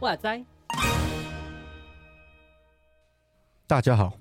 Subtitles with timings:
[0.00, 0.44] 哇塞！
[3.68, 4.12] 大家好，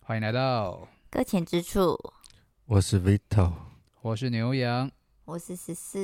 [0.00, 1.98] 欢迎来到搁浅之处。
[2.64, 3.52] 我是 Vito，
[4.00, 4.90] 我是牛羊，
[5.26, 6.00] 我是十四。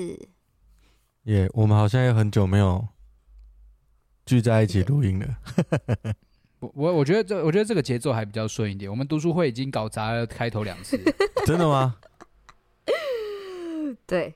[1.22, 2.86] 耶，yeah, 我们好像也很久没有
[4.26, 5.36] 聚在一起录音了。
[6.60, 8.90] 我我我觉得这我觉得这个节奏还比较顺一点。
[8.90, 10.98] 我们读书会已经搞砸了开头两次，
[11.44, 11.96] 真的吗？
[14.06, 14.34] 对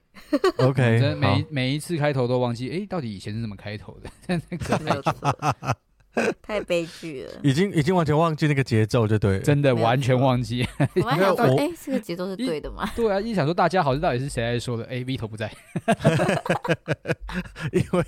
[0.59, 4.41] ，OK，真每每一次开头都忘记，哎，到底以前是怎么开头的？
[4.81, 5.15] 没有错，
[6.43, 10.67] 太悲剧了，已经已经完全忘记那个节奏，就对，真的完全忘记。
[10.97, 12.89] 我还想说，哎，这个节奏是对的吗？
[12.95, 14.85] 对啊，一想说大家好，这到底是谁在说的？
[14.85, 15.51] 哎，Vito 不在，
[17.73, 18.05] 因为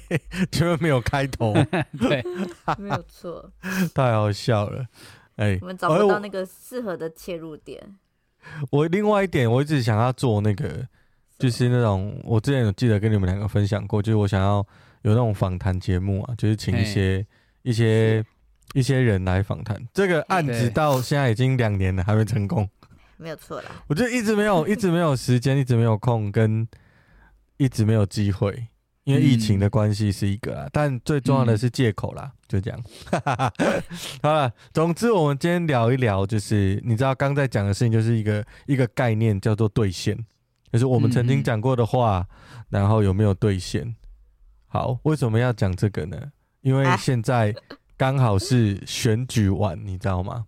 [0.51, 1.53] 前面没有开头，
[1.99, 2.23] 对，
[2.79, 3.51] 没有错，
[3.95, 4.85] 太好笑了，
[5.37, 7.97] 哎，我们找不到那个适合的切入点。
[8.71, 10.87] 我另外一点，我一直想要做那个。
[11.39, 14.57] 就是那种，我之前有记得跟你们两个分享过，就是我想要
[15.01, 17.27] 有那种访谈节目啊，就是请一些、欸、
[17.63, 18.25] 一些
[18.75, 19.77] 一些人来访谈。
[19.93, 22.69] 这个案子到现在已经两年了，还没成功。
[23.17, 26.67] 没有错啦，我就一直没有， 一直没有时间，一直没有空，跟
[27.59, 28.69] 一直没有机会，
[29.05, 30.65] 因为疫情的关系是一个啦。
[30.65, 32.83] 嗯、但最重要的是借口啦，嗯、就这样。
[34.23, 40.17] 好了，总之我们今天聊一聊，就是你知道刚在讲的事情，就是一个一个概念叫做兑现。
[40.73, 43.95] 就是我们曾经讲过的话，嗯、然后有没有兑现？
[44.67, 46.17] 好，为什么要讲这个呢？
[46.63, 47.55] 因为现在
[47.97, 50.47] 刚好是选举完，你知道吗？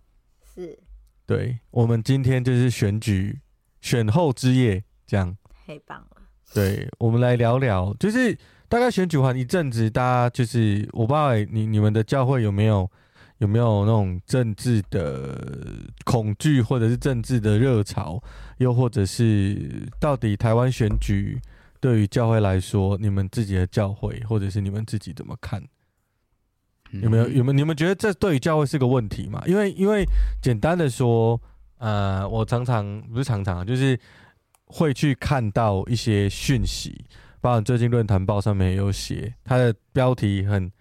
[0.55, 0.77] 是。
[1.25, 3.39] 对，我们今天就是选举
[3.81, 5.35] 选后之夜，这样。
[5.65, 6.21] 太棒了。
[6.53, 12.89] 对，我们来聊聊，就是大概选举完一阵子，大家就是我不知道你你们的教会有没有？
[13.39, 15.37] 有没有那种政治的
[16.05, 18.23] 恐惧，或者是政治的热潮，
[18.59, 21.41] 又或者是到底台湾选举
[21.81, 25.61] 对于教会来说，你们自己的教会，或者是你们自己怎么看？
[27.01, 27.53] 有没有有没有？
[27.53, 29.41] 你们觉得这对于教会是个问题吗？
[29.45, 30.05] 因为因为
[30.41, 31.39] 简单的说，
[31.77, 33.99] 呃，我常常不是常常，就是
[34.65, 37.05] 会去看到一些讯息，
[37.41, 40.71] 包括最近论坛报上面也有写，它的标题很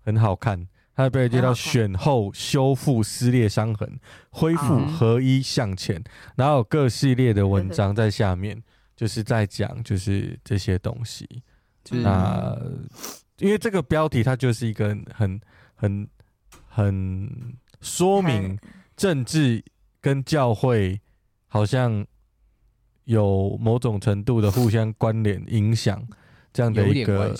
[0.00, 0.68] 很好看。
[0.94, 6.04] 他被接到选后修复撕裂伤痕，恢复合一向前，
[6.36, 8.62] 然后有各系列的文章在下面，
[8.94, 11.26] 就是在讲就是这些东西。
[11.90, 12.54] 那
[13.38, 15.40] 因为这个标题它就是一个很很
[15.82, 16.08] 很
[16.68, 18.56] 很说明
[18.96, 19.64] 政治
[20.00, 21.00] 跟教会
[21.48, 22.06] 好像
[23.02, 26.06] 有某种程度的互相关联影响
[26.52, 27.34] 这样的一个。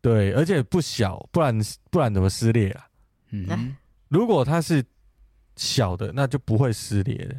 [0.00, 1.60] 对，而且不小，不然
[1.90, 2.86] 不然怎么撕裂啊？
[3.30, 3.76] 嗯，
[4.08, 4.84] 如果它是
[5.56, 7.36] 小的，那就不会撕裂的。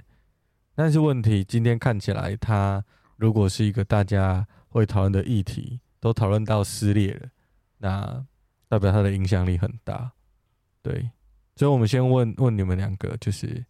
[0.76, 2.84] 但是问题今天看起来，它
[3.16, 7.30] 如果是一个大家会讨论的议题，都讨论到撕裂了，
[7.78, 8.26] 那
[8.68, 10.12] 代表它的影响力很大。
[10.84, 11.10] 对，
[11.56, 13.66] 所以我们先问问你们两个，就是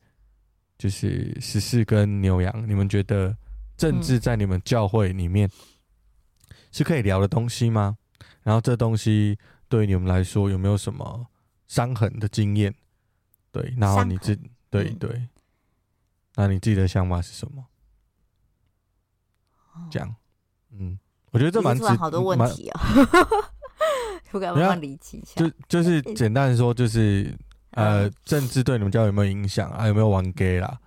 [0.78, 3.38] 就是十四跟牛羊，你们觉得
[3.78, 5.50] 政治在你们教会里面
[6.72, 7.96] 是可以聊的东西吗？
[8.42, 9.38] 然后这东西
[9.70, 11.26] 对你们来说有没有什么
[11.68, 12.74] 伤痕的经验？
[13.52, 15.30] 对，然后你自痕对对，
[16.36, 17.64] 那你自己的想法是什么？
[19.90, 20.16] 这样，
[20.72, 21.00] 嗯，
[21.32, 23.46] 我觉得这蛮值好多问题啊、哦，
[24.32, 25.24] 不敢乱离奇。
[25.36, 27.34] 就就是简单的说，就是
[27.72, 29.88] 呃，政治对你们家有没有影响啊？
[29.88, 30.80] 有没有玩 gay 啦？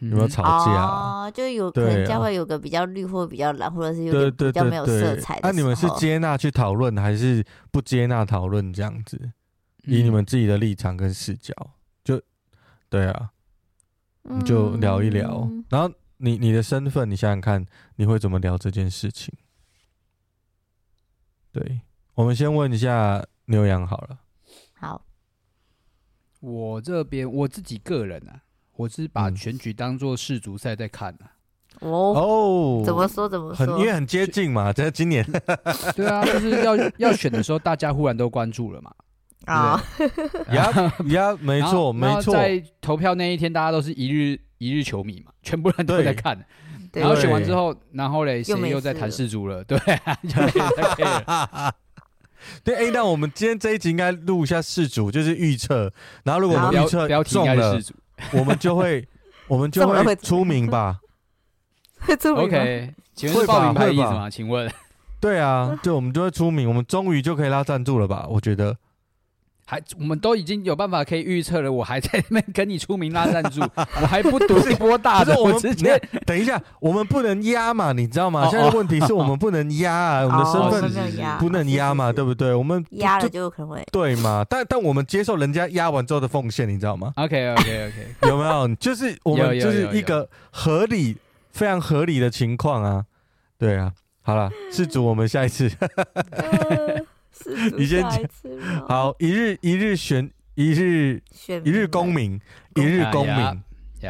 [0.00, 1.30] 有没有吵架啊？
[1.30, 5.40] 就有可能家会有个比较绿或比较蓝，或者是有比较没有色彩的。
[5.44, 9.30] 那你们是接纳去讨论，还是不接纳讨论这样子？
[9.86, 11.54] 以你们自己的立场跟视角，
[12.02, 12.20] 就
[12.88, 13.30] 对啊，
[14.22, 15.48] 你就聊一聊。
[15.68, 17.64] 然后你你的身份，你想想看，
[17.96, 19.32] 你会怎么聊这件事情？
[21.52, 21.82] 对，
[22.14, 24.18] 我们先问一下牛羊好了。
[24.74, 25.04] 好，
[26.40, 28.40] 我这边我自己个人啊。
[28.76, 31.24] 我是把选举当做世足赛在看的。
[31.80, 33.66] 哦，怎么说怎么说？
[33.66, 35.24] 很因为很接近嘛，在今年。
[35.94, 38.92] 对啊，就是要要选的时候，大家忽然都关注了嘛。
[39.46, 39.80] 啊，
[40.50, 42.32] 呀呀，没错没错。
[42.32, 46.44] 在投票那一天，大家都是一日一日球迷嘛，全部人都在看。
[46.92, 49.62] 然后选完之后，然后嘞，谁又在谈世足了？
[49.64, 49.78] 对，
[52.62, 55.92] 对，哎，那我们今天这一集应该录一下试主，就是预测。
[56.24, 57.94] 然后如果我们预测标题应该是世足。
[58.32, 59.06] 我们就会，
[59.48, 61.00] 我们就会出名吧。
[62.00, 64.28] 会出名？OK，请问是报名牌的意思吗？
[64.30, 64.70] 请问？
[65.20, 68.26] 对啊，就我们就会出名，我们终于就可以拉赞助了吧？
[68.28, 68.76] 我觉得
[69.66, 78.46] 还我们都已经有办法可以预测了，我还在那边跟你出名拉赞助， 我还不赌一波大的，我直接等一下，我们不能压嘛，你知道吗？
[78.50, 82.52] 现在问题是我们不能压啊，我们的身份不能压嘛，对不对？
[82.54, 84.44] 我们压了就可能会对嘛？
[84.48, 87.12] 但但我们接受人家压完之后的奉献，你知道吗？
[87.16, 88.68] OK OK OK，有没有？
[88.76, 91.16] 就是我们就是一个合理、
[91.52, 93.04] 非常合理的情况啊，
[93.58, 93.92] 对啊。
[94.26, 95.70] 好了，事主，我们下一次。
[97.76, 98.20] 你先讲。
[98.88, 101.22] 好，一日一日选一日
[101.64, 102.40] 一日公民，
[102.76, 103.62] 一日公民。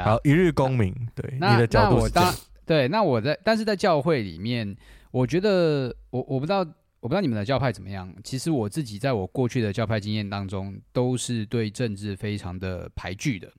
[0.03, 0.95] 好，一日公民。
[1.15, 2.35] 对，你的角度是这样。
[2.67, 4.77] 对，那我在，但是在教会里面，
[5.11, 6.59] 我觉得我我不知道，
[7.01, 8.13] 我不知道你们的教派怎么样。
[8.25, 13.53] 其实我自己在我过去的教派经验当中，都是对政治非常的排拒的。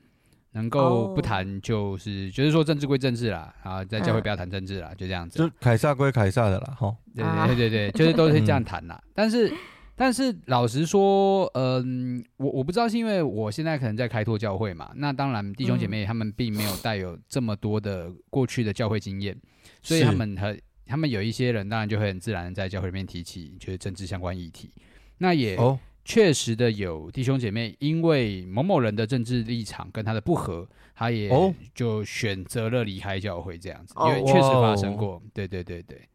[0.56, 5.38] 能够不谈就是，就是说政治归政治啦，啊，在教会不要谈政治啦，就这样子。
[5.38, 6.96] 就凯撒归凯撒的啦，哈。
[7.14, 9.04] 对对对对，就是都是这样谈啦。
[9.14, 9.54] 但是，
[9.98, 19.38] 但是老实说，嗯，我我不知道是因为我现在可能在开拓教会嘛，那当然弟兄姐妹他们并没有带有这么多的过去的教会经验，
[19.84, 24.72] 所以他们和他们有一些人当然就会很自然的在教会里面提起就是政治相关议题，
[25.18, 25.58] 那也。
[26.06, 30.66] 确实的，有弟兄姐妹因为某某人的政治立场跟他的不合，
[30.96, 31.30] 他也
[31.74, 35.22] 就选择了离开教会这样子，因为确实发生过。
[35.34, 36.08] 对对对对。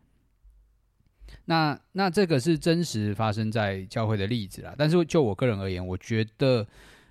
[1.44, 6.66] 那那这个是真实发生在教会的例子啦，但是就我个人而言，我觉得。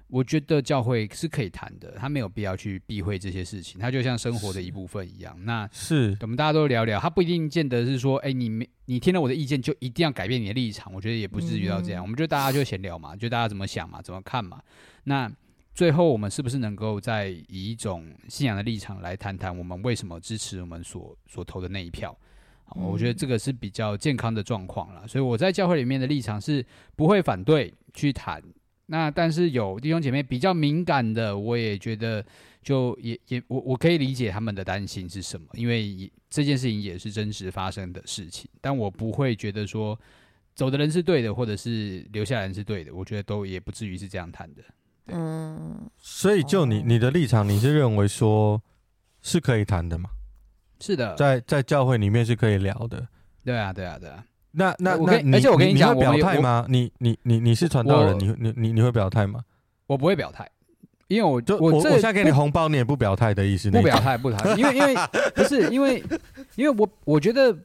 [0.09, 5.38] 我觉得教会是可以谈的，他没有必要去避讳这些事情，他就像生活的一部分一样。
[5.45, 10.91] 那是我们大家都聊聊，他不一定见得是说，哎，你没你听了我的意见就一定要改变你的立场。
[10.91, 14.59] 我觉得也不至于到这样，嗯、我们就大家就闲聊嘛，就大家怎么想嘛，怎么看嘛。
[15.03, 15.31] 那
[15.75, 22.17] 最后我们是不是能够再以一种信仰的立场来谈谈，我们为什么支持我们所所投的那一票？
[22.75, 25.07] 我觉得这个是比较健康的状况了。
[25.07, 26.65] 所以我在教会里面的立场是
[26.95, 28.41] 不会反对去谈。
[28.91, 32.25] 那但是有弟兄姐妹比较敏感的，我也觉得
[32.63, 38.50] 就也也我我可以理解他们的担心是什么，因为这件事情也是真实发生的事情。
[38.59, 39.97] 但我不会觉得说
[40.56, 44.63] 走的人是对的，或者是留下来人是对的，我觉得都也不至于是这样谈的。
[45.12, 48.59] 嗯，所以就你你的立场，你是认为说
[49.21, 50.09] 是可以谈的吗？
[50.80, 53.07] 是的，在在教会里面是可以聊的。
[53.44, 54.25] 对啊，对啊，对啊。
[54.51, 56.66] 那那那，而且我跟你讲，你会表态吗？
[56.68, 59.42] 你你你你是传道人，你你你你会表态吗？
[59.86, 60.50] 我不会表态，
[61.07, 63.69] 因为我就我我现在给你红包，你也不表态的意思？
[63.69, 64.96] 不表态，不表态，因为因为
[65.36, 66.04] 不是因为
[66.56, 67.56] 因为我我觉得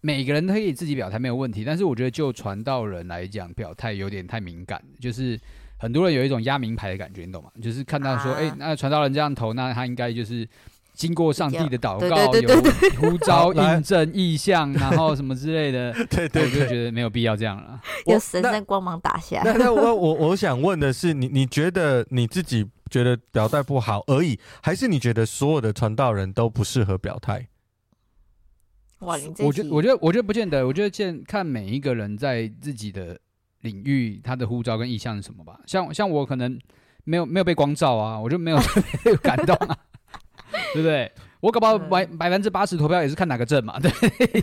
[0.00, 5.40] 每个人都可以自己表态没有问题，但是我觉得就传道人来讲，表态有点太敏感，就是
[5.78, 7.50] 很多人有一种压名牌的感觉，你懂吗？
[7.62, 10.46] 就是看到说，哎，那传道人这样投，那他应该就是。
[10.92, 12.62] 经过上帝的祷告，有
[13.00, 17.80] 呼召、 印证、意象，然后什么之类的，对对，我就觉得没有必要这样了。
[18.06, 19.40] 有神圣光芒打下。
[19.44, 27.48] 那那我我我想问的是，你你觉得你自己觉得表态不好而已，还是你觉得所有的传道人都不适合表态？
[28.98, 33.18] 哇，我觉我觉得我觉得不见得，我觉得见看每一个人在自己的
[33.62, 35.58] 领域，他的呼召跟意向是什么吧。
[35.66, 36.56] 像像我可能
[37.04, 38.58] 没有没有被光照啊，我就没有
[39.22, 39.76] 感动啊。
[40.74, 41.10] 对不对？
[41.40, 43.80] 我搞不好百百分之八十投票也是看哪个阵嘛。
[43.80, 43.90] 对，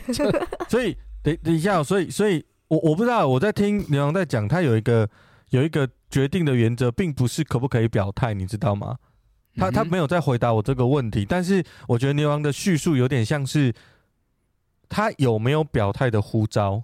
[0.67, 5.09] 所以等等一下，所以所以我我不知道我在听牛郎在讲，他有一个
[5.51, 8.98] 有一个决定的原则，并不是可不可以表态，你知道吗？
[9.55, 13.74] 他他没有在回答我这个问题，但是我觉得牛郎的叙述有点像是
[14.88, 16.84] 他有没有表态的呼召。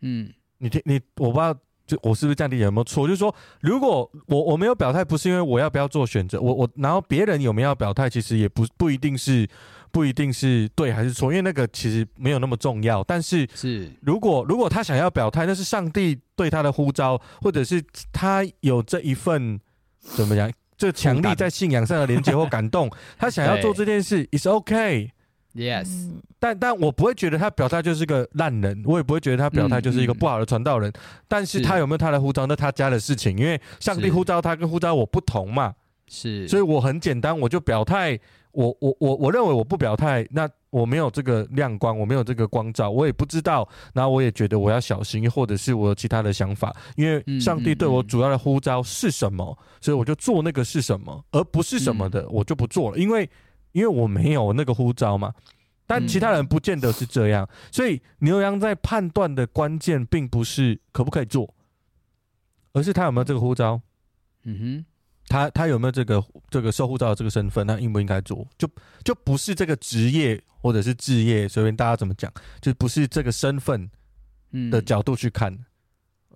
[0.00, 1.56] 嗯，你听你我不知道。
[1.86, 3.06] 就我是不是这样理解有没有错？
[3.06, 9.46] 就是说，如果我我没有表态，不是因为我要不要做选择，我我然后别人有没有表态，其实也不不一定是
[9.90, 13.04] 不一定是对还是错，因为那个其实没有那么重要。
[13.04, 19.60] 但是是如果如果他想要表态，那是上帝对他的呼召，或者是他有这一份
[19.98, 25.10] 怎么样，这强力在信仰上的连接或感动， 他想要做这件事，is okay。
[25.54, 30.90] Yes，但但我不会觉得他表态就是个烂人，我也不会觉得他表态就是一个不好的传道人。
[30.90, 35.72] 嗯嗯、但是他有没有他的呼召，那他家的事情，因为上帝呼召他跟呼召我不同嘛。
[36.08, 38.18] 是，所以我很简单，我就表态。
[38.50, 43.68] 我我我我认为我不表态，那我没有这个亮光，我没有这个光照，我也不知道。
[43.92, 53.30] 然后我也觉得我要小心，或者是我有其他的想法，因为上帝对我主要的呼召是什么，嗯嗯嗯、所以我就做那个是什么，而不是什么的、嗯、我就不做了，因为。
[53.74, 55.34] 因为我没有那个护照嘛，
[55.84, 61.52] 但其他人不见得是这样，嗯、所以牛羊在判断的关键并不是可不可以做，
[62.72, 63.80] 而是他有没有这个护照。
[64.44, 64.84] 嗯哼，
[65.26, 68.46] 他他有没有这个这个受护照的这个身份，他应不应该做？
[68.56, 68.68] 就
[69.02, 73.90] 就不是这个职业或者是置业，随便大家怎么讲，就不是这个身份
[74.70, 75.58] 的角度去看。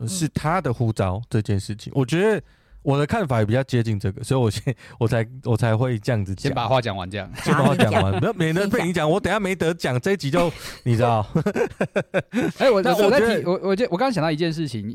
[0.01, 1.93] 而是他的护照这件事情。
[1.95, 2.43] 我觉得。
[2.83, 10.51] 我的看法也比较接近这个，所以我先 我才我才会这样子讲，先把话讲完，这样先把话 讲完，没有免得被你讲，我等下没得讲，这一集就
[10.85, 11.27] 你知道。
[12.59, 14.89] 哎、欸，我我在提我我就我刚刚想到一件事情，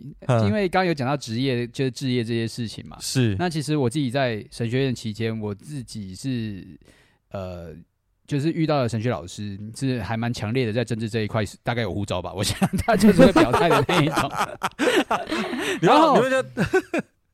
[0.46, 3.36] 因为刚刚有讲到职业就是置业这些事情嘛，是。
[3.38, 6.66] 那其实我自己在神学院期间，我自己是
[7.32, 7.74] 呃，
[8.25, 14.32] 就是遇到了神学老师，是还蛮强烈的，在政治这一块大概有呼召吧，我想他就是会表态的那一种。
[15.82, 16.18] 然后。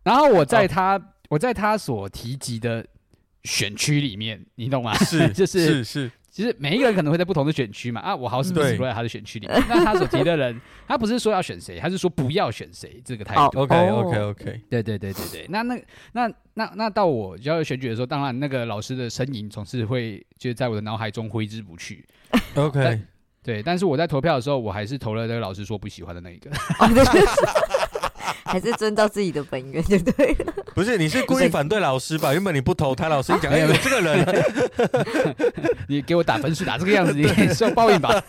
[0.03, 2.85] 然后我在他、哦、我在他所提及的
[3.43, 4.93] 选区里面，你懂吗？
[5.05, 8.01] 是， 就是是是，其实每一个人可能会在不同的选区嘛。
[8.01, 9.63] 啊，我好死不死落在他的选区里面。
[9.67, 13.59] 那他所提的人， 他不是说要选谁，他是说不要选谁这个态度。
[13.59, 15.45] OK OK OK，对对对对对。
[15.49, 15.75] 那那
[16.13, 22.05] 那那那到我要选举的时候，当然那个老师的身影总是会就在我的脑海中挥之不去。
[22.55, 23.01] OK，
[23.43, 23.63] 对。
[23.63, 26.49] 但是我在投票的时候，我还是投了那个老师说不喜欢的那一个。
[28.49, 30.53] 还是遵照自己的本愿就 对了。
[30.73, 32.33] 不是，你是故意反对老师吧？
[32.33, 34.43] 原本你不投他，老师一讲， 哎，有这个人，
[35.87, 38.23] 你给我打分数打这个样子，你受报应吧？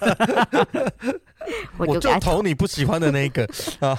[1.79, 3.49] 我就投你不喜欢的那一个
[3.81, 3.99] 啊。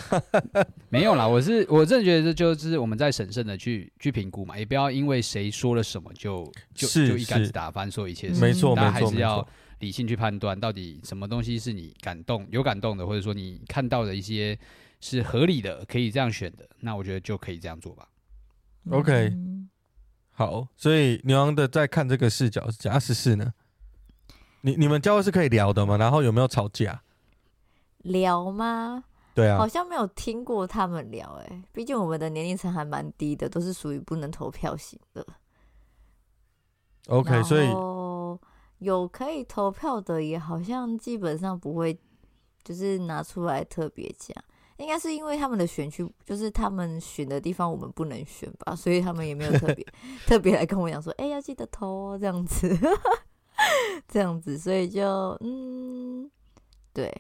[0.90, 8.40] 没有啦，我是我真的觉得就是我们在审慎的去去评估嘛，也不要因为谁说了什么就就就一竿子打翻所有一切事。
[8.40, 9.46] 没错，大家还是要
[9.80, 14.58] 理性去判断，到底什么东西是你感动有感动的，或者说你看到的一些。
[15.02, 18.08] 是合理的，可以这样选的，那我觉得就可以这样做吧。
[18.92, 19.70] OK，、嗯、
[20.32, 23.54] 好，所以牛羊的在看这个视角是假十四呢？
[24.62, 25.98] 你你们教会是可以聊的吗？
[25.98, 27.04] 然后有没有吵架？
[28.04, 29.04] 聊吗？
[29.34, 35.26] 对啊，好像没有听过他们聊、欸，哎，毕竟我们的年龄层还蛮低的，都是属于不能投票型的。
[37.08, 37.70] OK，所以
[38.80, 41.98] 有可以投票的，也好像基本上不会，
[42.64, 44.36] 就是拿出来特别讲。
[44.82, 49.86] 应该是因为他们的选区就是他们选的地方，我们不能选吧，所以他们也没有特别
[50.26, 52.78] 特别来跟我讲说，哎、欸，要记得投哦，这样子，
[54.08, 56.30] 这样子，所以就嗯，
[56.94, 57.14] 对，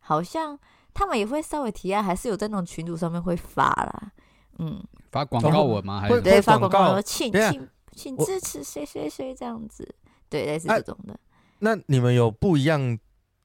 [0.00, 0.58] 好像
[0.92, 4.12] 他们也会稍微提案，还是有在那种群组上面会发啦，
[4.58, 6.00] 嗯，发广告文吗？
[6.00, 9.94] 还是对，发广告文，请请请支持谁谁谁这样子，
[10.28, 11.18] 对，类似这种的、啊。
[11.60, 12.98] 那你们有不一样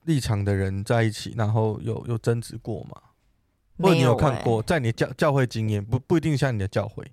[0.06, 3.02] 立场的人在一起，然后有有争执过吗？
[3.78, 7.06] 或者你有看过，在你教教会经验不不一定像你的教会，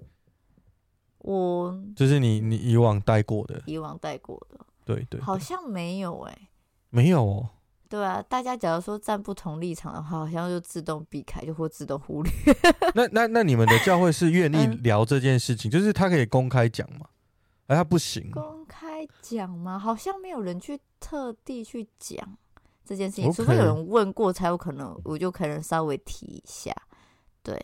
[1.19, 6.49] 我就是你你以往带过的，以往带过的，对对，对，好像没有哎、欸，
[6.91, 7.49] 没有哦，
[7.89, 12.33] 对啊，大家假如说站不同立场的话，好像就自动避开，就或自动忽略。
[12.95, 17.07] 那那那你们的教会是愿意聊这件事情，嗯、就是他可以公开讲吗？
[17.67, 19.79] 而他不行，公开讲吗？
[19.79, 22.37] 好像没有人去特地去讲。
[22.85, 26.75] 这件事情，除非有人问过，才有可能，我就可能稍微提一下，
[27.43, 27.59] 对，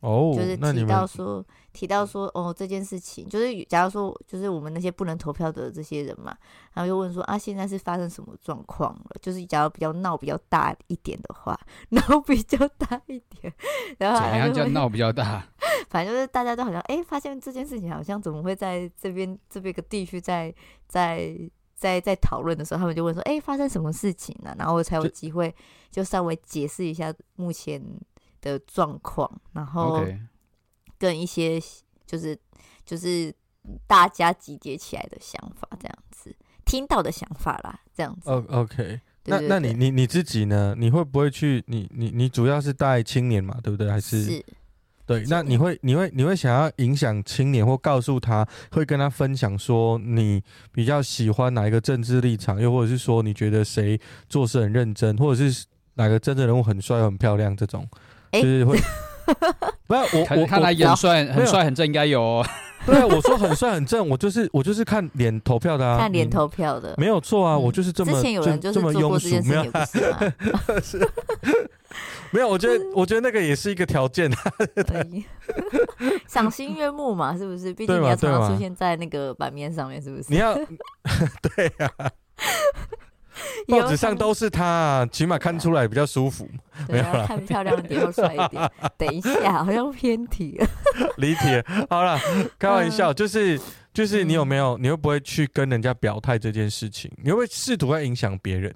[0.00, 6.36] 哦，就是提到说，提到说，哦，这件事情，就是假如说，就是我们那些不能投票的这些人嘛，
[6.74, 9.16] 然后就问说，啊，现在是发生什么状况了？
[9.22, 13.52] 就是假如比较闹比较大一点的话，闹比较大一点，
[13.98, 15.46] 然后怎样叫闹比较大？
[15.88, 20.54] 反正就是大家都好像，哎，发现这件事情好像怎么会在这边这边个地区在
[20.86, 21.34] 在。
[21.76, 25.54] 在在讨论的时候，他们就问说：“哎、欸，发生什么事情了、啊？”然后我才有机会
[25.90, 27.80] 就稍微解释一下目前
[28.40, 30.02] 的状况，然后
[30.98, 31.60] 跟一些
[32.06, 32.36] 就是
[32.84, 33.32] 就是
[33.86, 38.30] 大家集结起来的想法，这样子听到的想法啦，这样子。
[38.30, 40.74] 哦，OK，那那你你你自己呢？
[40.78, 41.62] 你会不会去？
[41.66, 43.90] 你你你主要是带青年嘛，对不对？
[43.90, 44.22] 还是？
[44.22, 44.44] 是
[45.06, 57.86] 对，那你会，你会，你会想要影响青年，或告诉他，会跟他分享说，你比较喜欢哪一个政治立场，又或者是说，你觉得谁做事很认真，或者是哪个政治人物很帅、很漂亮，这种，
[58.32, 58.76] 就是会，
[59.86, 62.46] 不要我我看他演帅很帅很正，应该有、哦。
[62.84, 69.78] 对啊，我说很帅很正，我就是我就是看脸投票的啊，看脸投票的，没有错啊，我就是这么之前有人就是做过这件事情，不
[70.80, 71.08] 是吗？
[71.96, 74.36] 是， 没有，我觉得我觉得那个也是一个条件啊，
[76.28, 77.72] 赏心悦目嘛，是不是？
[77.72, 80.24] 毕竟你要常常出现在那个版面上面，是不是？
[80.28, 80.54] 你要
[81.42, 81.90] 对呀。
[83.68, 86.48] 报纸上都是他，啊，起码看出来比较舒服。
[86.88, 88.70] 对，要看漂亮一点，又帅一点。
[88.96, 90.66] 等一下，好像偏题了，
[91.18, 91.62] 离题了。
[91.90, 92.18] 好了，
[92.58, 93.60] 开玩笑，就是
[93.92, 97.10] 就是，你有没有，你会不会去跟人家表态这件事情？
[97.22, 98.74] 你会不会试图在影响别人？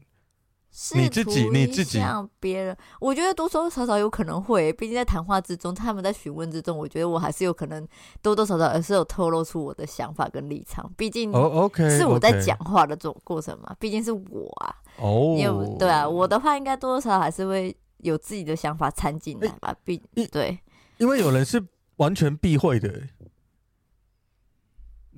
[0.94, 7.86] 你自己，你自己像别人，我觉得多多少少有可能会，毕竟在谈话之中，他们在询问之中，我觉得我还是有可能
[8.22, 10.90] 多多少少而是有透露出我的想法跟立场。
[10.96, 14.74] 毕竟哦，OK，是我在讲话的这种过程嘛，毕竟是我啊。
[14.96, 19.74] 哦，因为对啊，我的话应该多多少少还是会有自己的想法掺进来吧。
[19.84, 20.58] 毕、欸、对，
[20.98, 21.62] 因为有人是
[21.96, 23.02] 完全避讳的。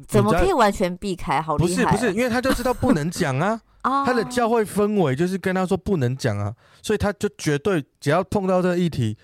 [0.09, 1.41] 怎么可以完全避开？
[1.41, 1.85] 好厉害！
[1.93, 9.17] 不是不是，因为他就知道不能讲啊，他的教会氛围就是跟他说不能讲啊，所以他就绝对只要碰到这个议题。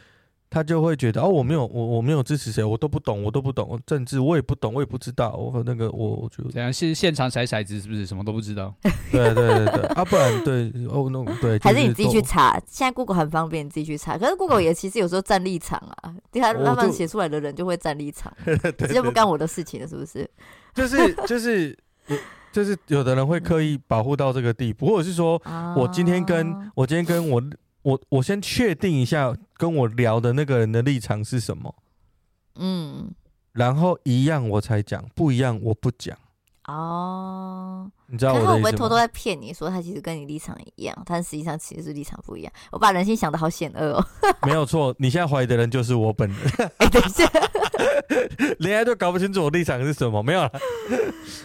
[0.50, 5.34] 他就会觉得哦，我没有，我我没有支持谁，我都不懂，我都不懂政治，我也不懂，我也不知道。
[5.34, 8.74] 我和那个，我我觉得这样现现场甩骰子是不是什么都不知道？
[9.12, 12.58] 对对对对，啊，不然对哦，那对，还是你自己去查。
[12.66, 14.16] 现在 Google 很方便，你自己去查。
[14.16, 18.34] 可是 Google 也其实有时候站立场啊，他慢慢写出来的人就会站立场，
[18.78, 20.26] 这就不干我的事情了，是不是？
[20.74, 21.76] 就是就是
[22.52, 25.40] 就是有的人会刻意保护到这个地步，或者是说
[25.76, 27.42] 我今天跟我今天跟我。
[27.82, 31.74] 我我先确定一下跟我聊的那个人的立场是什么，
[32.56, 33.14] 嗯，
[33.52, 36.18] 然后一样我才讲，不一样我不讲。
[36.68, 42.52] 哦，你知道我会不会偷偷在骗你说他其实跟你立场一样，但实际上其实是立场不一样？
[42.70, 44.06] 我把人性想的好险恶哦。
[44.46, 46.38] 没有错，你现在怀疑的人就是我本人。
[46.76, 47.26] 哎、欸，等一下，
[48.58, 50.52] 连爱都搞不清楚我立场是什么，没有了。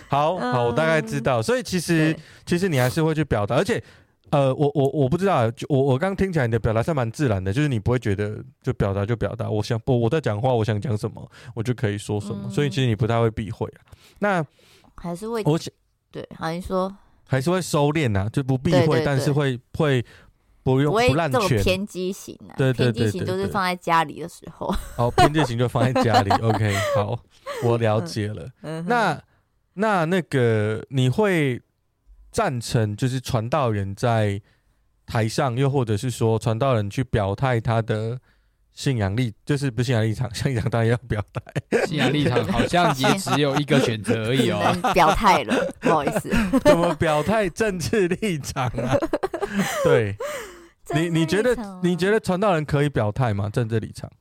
[0.10, 2.16] 好好，我大概知道，所以其实
[2.46, 3.82] 其实你还是会去表达，而且。
[4.30, 13.94] 呃，我我我不知道，就我我刚刚听起来你的表达是蛮自然的，就是你不会觉得就表达就表达，我想不我在讲话，我想讲什么，我就可以说什么，嗯、所以其实你不太会避讳啊。
[14.18, 14.44] 那
[15.04, 15.74] 还是会，我想
[16.10, 16.96] 对，好像说
[17.28, 20.04] 还是会收敛呐、啊，就不避讳，但是会会
[20.64, 27.20] 不用不滥权，偏激型啊，对对对，对，偏激型就是放在家里的时候， 哦，偏激型就放在家里， OK，好，
[27.64, 28.50] 我了解了。
[28.62, 29.22] 嗯、那
[29.74, 31.62] 那那个你会。
[32.36, 34.42] 赞成就是传道人在
[35.06, 38.20] 台上，又或者是说传道人去表态他的
[38.74, 41.42] 信仰立，就是不信仰立场， 信仰当然要表态。
[41.86, 44.60] 信仰立场好像也只有一个选择而已哦。
[44.94, 46.30] 表态了，不好意思。
[46.64, 48.96] 怎么表态政治立场啊？
[49.84, 50.16] 对，
[50.96, 53.50] 你你觉得你觉得传道人可以表态吗？
[53.50, 54.12] 政治立场？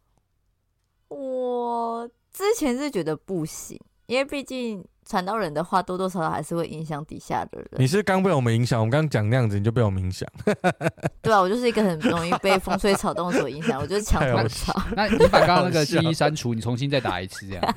[1.09, 4.85] 我之前是觉得不行，因为毕竟。
[5.05, 7.69] 传到人的话，多多少少还是会影响底下的人。
[7.73, 10.29] 你是刚被我们影响，我们刚刚讲那样子，你就被我们影响。
[11.21, 14.73] 对啊，我就是一个很容易被风吹草动所影响，我就是墙头草。
[14.95, 17.75] 那你把刚刚那个记忆删除，你重新再打一次，这样。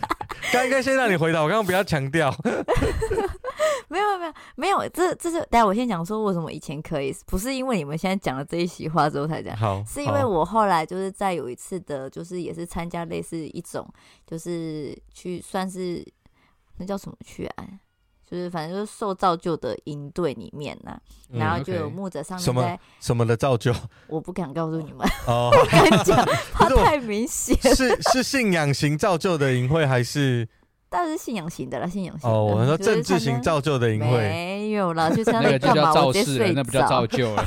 [0.52, 2.34] 刚应该先让你回答，我刚刚不要强调。
[3.88, 13.88] 没有没有没有，这这是，等下我先讲说为什么以前可以，不是因为你们现在讲了这一席话之后才这样，好，是因为我后来就是在有一次的，就是也是参加类似一种，
[14.28, 16.06] 就是去算是。
[16.78, 17.66] 那叫什么去啊？
[18.28, 23.72] 就是反正就是受造就的营队里面呐、啊，嗯、然后就有牧者上面在什么什么的造就，
[24.08, 27.56] 我不敢告诉你们哦，不敢讲， 怕太明显。
[27.76, 30.48] 是是信仰型造就的营会还是？
[30.90, 32.36] 但是信仰型的啦，信仰型的。
[32.36, 35.94] 哦，我们说政治型造就的营会没有啦，去参加干嘛？
[36.04, 37.46] 我直接睡那不叫造就了。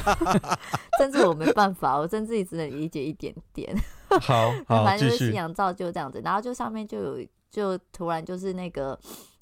[1.00, 3.76] 政治我没办法，我政治也只能理解一点点。
[4.08, 7.26] 好，好，反正就是信仰造就这样子，然后就上面就有。
[7.50, 8.98] 就突然就是那个，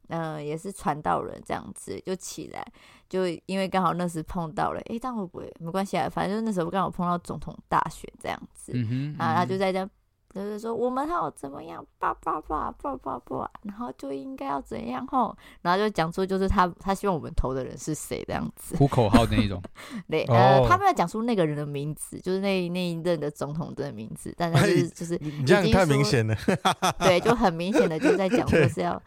[0.09, 2.65] 嗯、呃，也是传道人这样子就起来，
[3.09, 6.09] 就因为刚好那时碰到了，诶，但会不会没关系啊？
[6.09, 9.89] 反正就那时候刚好碰到总统大选这样子，嗯哼嗯哼，然后他就在这，
[10.37, 19.63] 就是说我们还要怎么样，叭叭叭叭叭叭，然后就应该要怎样吼，然后就讲出就是他他希望我们投的人是谁这样子，呼口号那一种，
[20.11, 26.37] 对， 呃，他们要讲出那个人的名字，就是那那一任的总统的名字，但是就是你这样太明显了，
[26.99, 29.03] 对，就很明显的就在讲 说是要。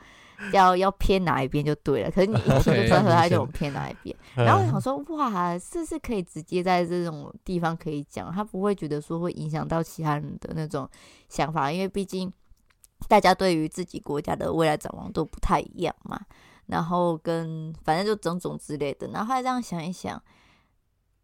[0.53, 4.15] 要要偏哪一边就对了，可是你一听就知道他就偏哪一边。
[4.35, 10.89] 然后我想说，哇，这是可以直接在这种地方可以讲，他不会觉得说会影响到其他人的那种
[11.27, 12.31] 想法，因为毕竟
[13.07, 16.19] 大家对于自己国家的未来展望都不太一样嘛。
[16.67, 20.21] 然后跟反正就种种之类的，然后后来这样想一想，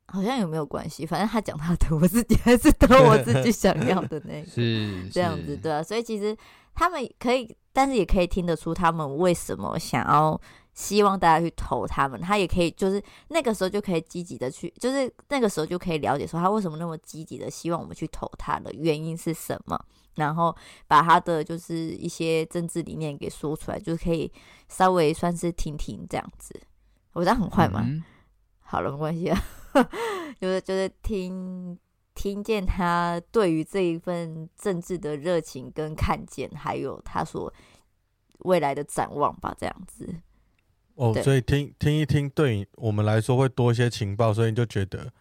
[0.07, 1.05] 好像有没有关系？
[1.05, 5.81] 反正他讲他的，我自己还是得我自己想要的那个， 是这样子对啊。
[5.81, 6.35] 所以其实
[6.73, 7.55] 他们可以。
[7.75, 10.39] 但是也可以听得出他们为什么想要
[10.73, 19.77] 希望大家去投他们，他也可以就是那个时候就可以积极的去，就是那个时候就可以了解说他为什么那么积极的希望我们去投他的原因是什么，
[20.15, 20.55] 然后
[20.87, 24.31] 把他的就是一些政治理念给说出来，就可以
[24.69, 26.57] 稍微算是听听这样子。
[27.11, 27.85] 我这样很坏吗？
[28.61, 29.37] 好了，没关系啊，
[30.39, 31.77] 就是就是听。
[32.15, 37.53] 听见他对于这一份政治的热情跟看见，还有他所
[38.39, 40.15] 未来的展望吧，这样子。
[40.95, 45.11] 哦，所以听听一听，对我们来说会多一些情报，所以你就觉得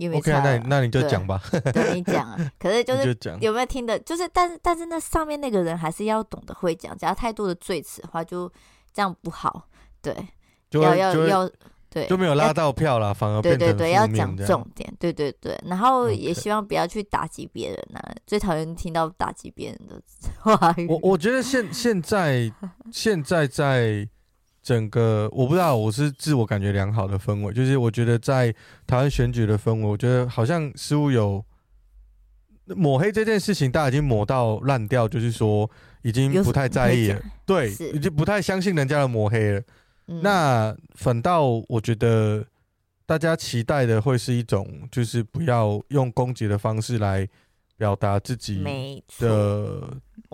[0.00, 1.38] ，OK，那那你就讲吧，
[1.72, 2.36] 对，你讲啊。
[2.58, 8.50] 可是就是有没有听的，就是但是但是那上面那个人还是要懂得会讲，只要太多的赘词的话，就
[8.92, 9.68] 这样不好。
[10.00, 10.16] 对，
[10.70, 11.50] 要要要。
[11.90, 20.00] 对，就没有拉到票了，反而对对对，要讲讲重点，对对对，然后也希望不要去打击别人呐，最讨厌听到打击别人的
[20.38, 20.86] 话语。
[20.86, 22.52] 我我觉得现 现在
[22.92, 24.06] 现在在
[24.62, 28.54] 整个，我不知道我是自我感觉良好的氛围，就是我觉得在
[28.86, 31.42] 台湾选举的氛围，我觉得好像似乎有
[32.76, 35.70] 抹黑这件事情，大家已经抹到烂掉，就是说
[36.02, 39.62] 已经不太在意了，对，已经不太相信人家的抹黑了。
[40.22, 42.44] 那反倒我觉得，
[43.04, 47.28] 大家期待的会是一种，就是不要用攻击的方式来
[47.76, 48.64] 表达自己
[49.18, 49.82] 的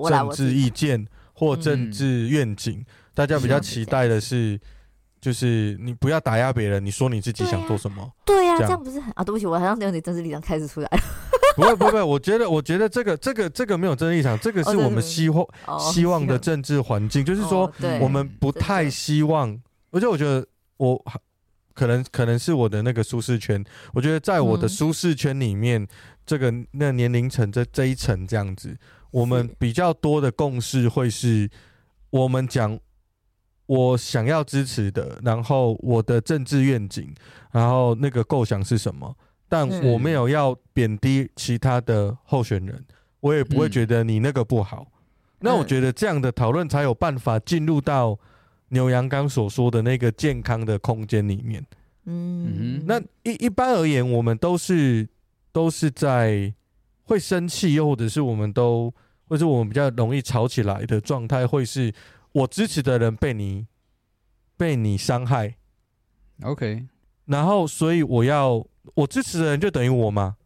[0.08, 2.84] 政治意见或政治愿景。
[3.12, 4.58] 大家比较期待的是，
[5.24, 8.06] 就是你不要打压别人，你说你自己想做什么。
[8.26, 9.24] 对呀，这样不是很啊？
[9.24, 10.98] 对不起，我好像有点政治立场开始出来了。
[11.56, 15.46] 不会不会，我觉得我觉得这个这个这个没有政治立场，这个是我们希望
[15.78, 19.58] 希望的政治环境，就是说我们不太希望。
[19.92, 21.02] 而且我觉得我
[21.72, 25.88] 可能可能是我的那个舒适圈，我觉得在我的舒适圈里面，
[26.26, 28.76] 这个那年龄层这这一层这样子，
[29.10, 31.48] 我们比较多的共识会是，
[32.10, 32.78] 我们讲
[33.66, 37.14] 我想要支持的，然后我的政治愿景，
[37.50, 39.16] 然后那个构想是什么，
[39.48, 42.84] 但我没有要贬低其他的候选人，
[43.20, 44.86] 我也不会觉得你那个不好。
[45.40, 48.18] 那我觉得这样的讨论才有办法进入到。
[48.68, 51.64] 牛羊刚所说的那个健康的空间里面，
[52.06, 55.06] 嗯，那一一般而言，我们都是
[55.52, 56.52] 都是在
[57.04, 58.92] 会生气，又或者是我们都，
[59.28, 61.92] 或者是我们比较容易吵起来的状态，会是
[62.34, 63.66] 我支持的人被你
[64.56, 65.56] 被你伤害
[66.42, 66.86] ，OK，
[67.24, 70.36] 然后所以我要我支持的人就等于我吗？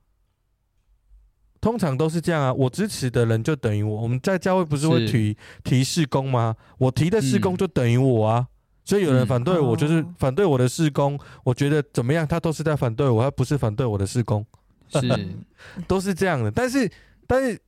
[1.60, 4.02] 通常都是这样啊，我支持的人就等于我。
[4.02, 6.54] 我们在教会不是会提提事工吗？
[6.78, 8.46] 我提的事工就等于我啊。
[8.48, 11.14] 嗯、所以有人反对我，就是反对我的事工。
[11.14, 14.46] 嗯、我觉得怎么样，他都是在反对我，他不是反对我的事工。
[14.88, 15.28] 是，
[15.88, 16.48] 都是这样的。
[16.48, 16.88] 但是，
[17.26, 17.60] 但是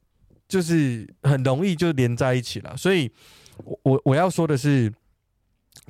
[0.47, 2.77] 就是很容易就连在一起了。
[2.77, 3.11] 所以，
[3.83, 4.93] 我我要说的是，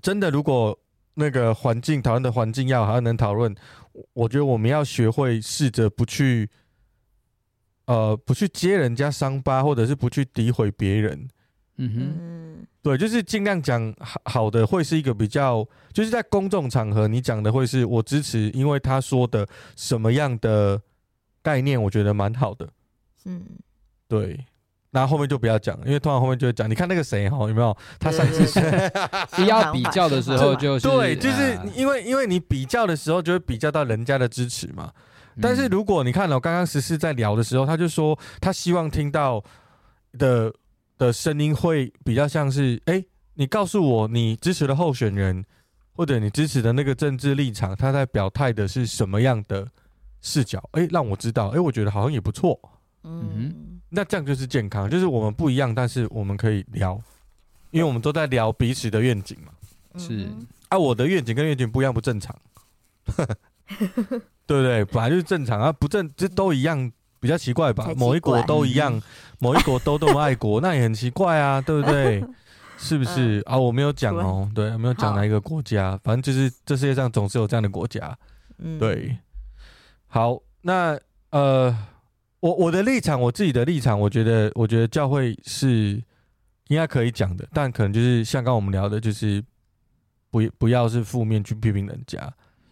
[0.02, 0.78] 真的，如果
[1.14, 3.54] 那个环境讨论的环境要好，能讨论，
[4.12, 6.48] 我觉得我们要学会试着不去。
[7.87, 11.28] 呃，不去揭人家伤疤，或者是不去诋毁别人，
[11.76, 20.80] 嗯哼，对，就是尽量讲好好的，会是一个比较，就是在公众场合你讲的会是我支持，因为他说的什么样的
[21.42, 22.68] 概念，我觉得蛮好的，
[23.24, 23.42] 嗯，
[24.06, 24.38] 对，
[24.90, 27.76] 然后后面就不要讲，因为通常后面就会讲，你看那个谁哈，有没有？
[27.98, 34.90] 他上次是要比较的时候就是对，就是因为因为你比较的时候就会比较到人家的支持嘛。
[35.40, 39.42] 但是如果你看了刚刚十四在聊的时候，他就说他希望听到
[40.18, 40.53] 的
[40.98, 43.03] 的声音会比较像是，哎，
[43.35, 45.44] 你告诉我你支持的候选人
[45.92, 49.66] 或者你支持的那个政治立场，他在表态的是什么样的
[50.20, 50.62] 视角？
[50.72, 52.59] 哎，让我知道，哎，我觉得好像也不错。
[53.05, 57.00] 嗯，那这样就是健康，就是我们不一样，但是我们可以聊，
[57.70, 59.53] 因为我们都在聊彼此的愿景嘛。
[59.98, 60.29] 是
[60.68, 62.35] 啊，我的愿景跟愿景不一样，不正常。
[64.46, 64.85] 对不对？
[64.87, 67.85] 本来就是正常啊，不正这都一样，比较奇怪吧？
[67.85, 69.00] 怪某一国都一样，
[69.38, 72.24] 某一国都这么爱国， 那也很奇怪啊，对不对？
[72.76, 73.59] 是不是、嗯、啊？
[73.59, 78.16] 我没有讲哦，对，没有讲哪一个国家，反正就是这世界上总是有这样的国家。
[78.59, 79.16] 嗯，对。
[80.07, 80.98] 好，那
[81.31, 81.76] 呃，
[82.40, 86.03] 我我的立场，我自己的立场，我觉得，我觉得教会是
[86.68, 89.42] 应该可以讲的，但可能就是像刚刚我们聊的，就是
[90.31, 92.18] 不不要是负面去批评人家，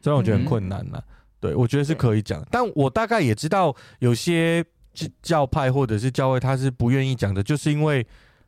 [0.01, 0.99] 这让我觉得很困难了。
[0.99, 4.65] 嗯对，我觉得是可以讲，但我大概也知道有些
[5.23, 8.05] 教派或者是教会他是不愿意讲的，就是因为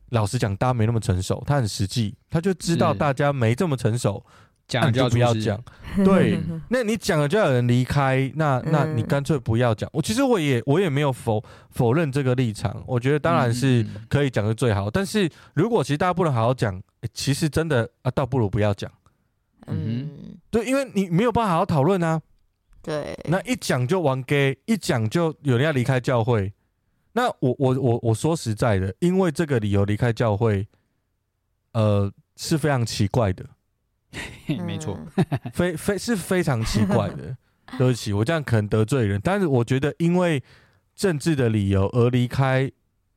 [0.08, 4.26] 老实讲，大家没那么成熟，他很实际，他就知道大家没这么成熟，
[4.70, 5.60] 讲就不要讲。
[6.04, 9.90] 对，那你讲了就要有人离开，那那你干脆不要讲。
[9.92, 14.86] 我其实我也我也没有否否认这个立场，我觉得当然是可以讲的最好。
[14.86, 16.80] 嗯、但是如果其实大家不能好好讲，
[17.12, 18.88] 其实真的啊，倒不如不要讲。
[19.66, 20.08] 嗯，
[20.48, 22.22] 对，因为你没有办法好好讨论啊。
[22.82, 26.52] 对，那一讲就完 gay，一讲就有人要离开教会。
[27.12, 30.66] 那我我我我说实在的，因为这个理由离开教会，
[31.72, 33.44] 呃，是非常奇怪的。
[34.64, 34.98] 没错，
[35.52, 37.36] 非非是非常奇怪的。
[37.78, 40.42] 对不起，我这样可能得罪人，但是我觉得因为
[40.94, 42.70] 政治的理由而离开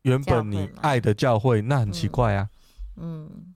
[0.04, 2.50] 原本你爱的教会，那很奇怪啊。
[2.98, 3.54] 嗯，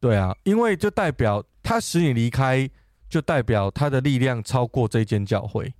[0.00, 2.70] 对啊，因为就代表他使你离开。
[3.12, 5.74] 就代表他的力量超过这间教会，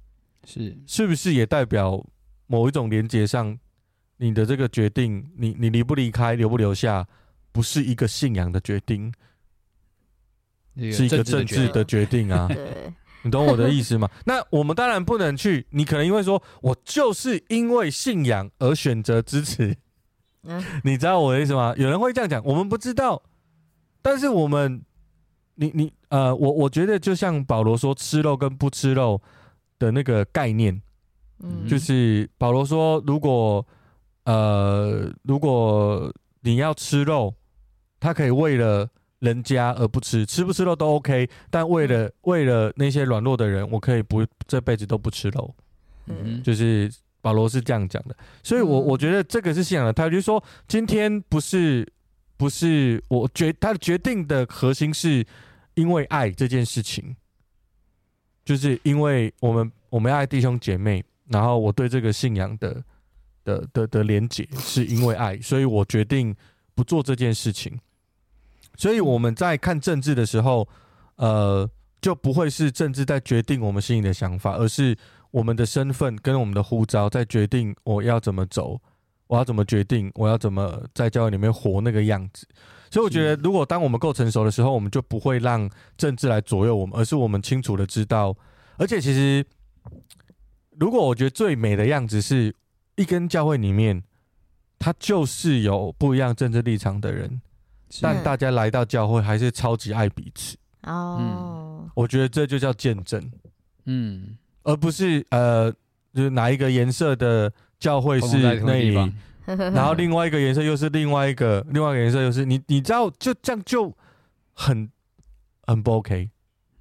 [0.45, 2.07] 是是不是也代表
[2.47, 3.59] 某一种连接上，
[4.19, 7.09] 你的这个决定，你你离不离开，留不留下，
[7.51, 9.11] 不是一个信仰的决定。
[10.77, 12.49] 是一个政治的决定啊。
[12.49, 14.09] 对， 你懂我的意思吗？
[14.27, 19.77] 那我们当然不能去，你可能因为说我就是因为信仰而选择支持，
[20.45, 21.75] 嗯， 你知道我的意思吗？
[21.77, 23.23] 有人会这样讲，我们不知道，
[24.01, 24.83] 但是我们，
[25.55, 29.21] 你你呃，我我觉得就像保罗说吃肉跟不吃肉
[29.79, 30.81] 的那个概念，
[31.41, 33.65] 嗯，就是保罗说如果
[34.25, 37.35] 呃如果你要吃肉，
[38.01, 38.89] 他可以为了。
[39.23, 45.55] 人家而不吃，吃不吃肉都 OK，但为了为了那些软弱的人，我可以不这辈子都不吃肉。
[46.07, 51.87] 嗯，就是保罗是这样讲的，所以我我觉得这个是信仰的态度，就是说今天不是
[52.37, 55.25] 不是我决他决定的核心是
[55.75, 57.15] 因为爱这件事情，
[58.45, 62.83] 就是因为我们我们爱弟兄姐妹，然后我对这个信仰的
[63.45, 66.35] 的的的连结是因为爱，所以我决定
[66.75, 67.79] 不做这件事情。
[68.77, 70.69] 所以我们在看政治的时候，
[71.17, 71.69] 呃，
[72.01, 74.97] 就不会是政治在决定我们心里的想法，而是
[75.31, 78.81] 我们的身份跟我们的呼召在决定我要怎么走，
[79.27, 82.47] 我要怎么决定，我要怎么在教会里面活那个样子。
[82.91, 88.37] 所以我觉得，如果当我们够成熟的时候，我们就不会让政治来左右我们，而是我们清楚的知道。
[88.77, 89.45] 而且，其实
[90.79, 92.55] 如果我觉得最美的样子是
[92.97, 94.03] 一根教会里面，
[94.79, 97.41] 它就是有不一样政治立场的人。
[98.01, 100.57] 但大家来到教会还是超级爱彼此。
[100.85, 103.31] 哦，嗯，我觉得这就叫见证，
[103.85, 105.71] 嗯，而不是呃，
[106.13, 108.95] 就是哪一个颜色的教会是那里，
[109.45, 113.95] 然后另外一个颜色又是另外一个，另外一个颜色又是你，你知道就这样就
[114.55, 114.91] 很
[115.67, 116.31] 很不 OK，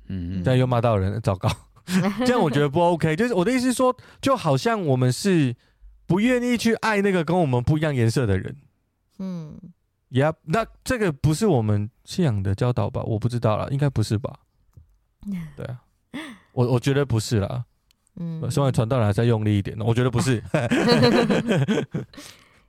[0.07, 1.47] 嗯，这样又骂到人，糟糕，
[2.25, 5.55] 这样我觉得不 OK，就是我的意思是说，就好像我们是
[6.07, 8.55] 不愿意去爱那个跟我们不一样颜色的人，
[9.19, 9.55] 嗯。
[10.11, 13.01] 呀，那这个不是我们信仰的教导吧？
[13.03, 14.33] 我不知道啦，应该不是吧？
[15.55, 15.81] 对啊，
[16.53, 17.65] 我我觉得不是啦。
[18.17, 20.43] 嗯，希望传道人还是要用力一点，我觉得不是。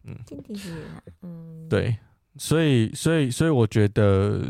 [0.05, 0.17] 嗯，
[1.23, 1.97] 嗯，对，
[2.37, 4.41] 所以所以所以我觉得，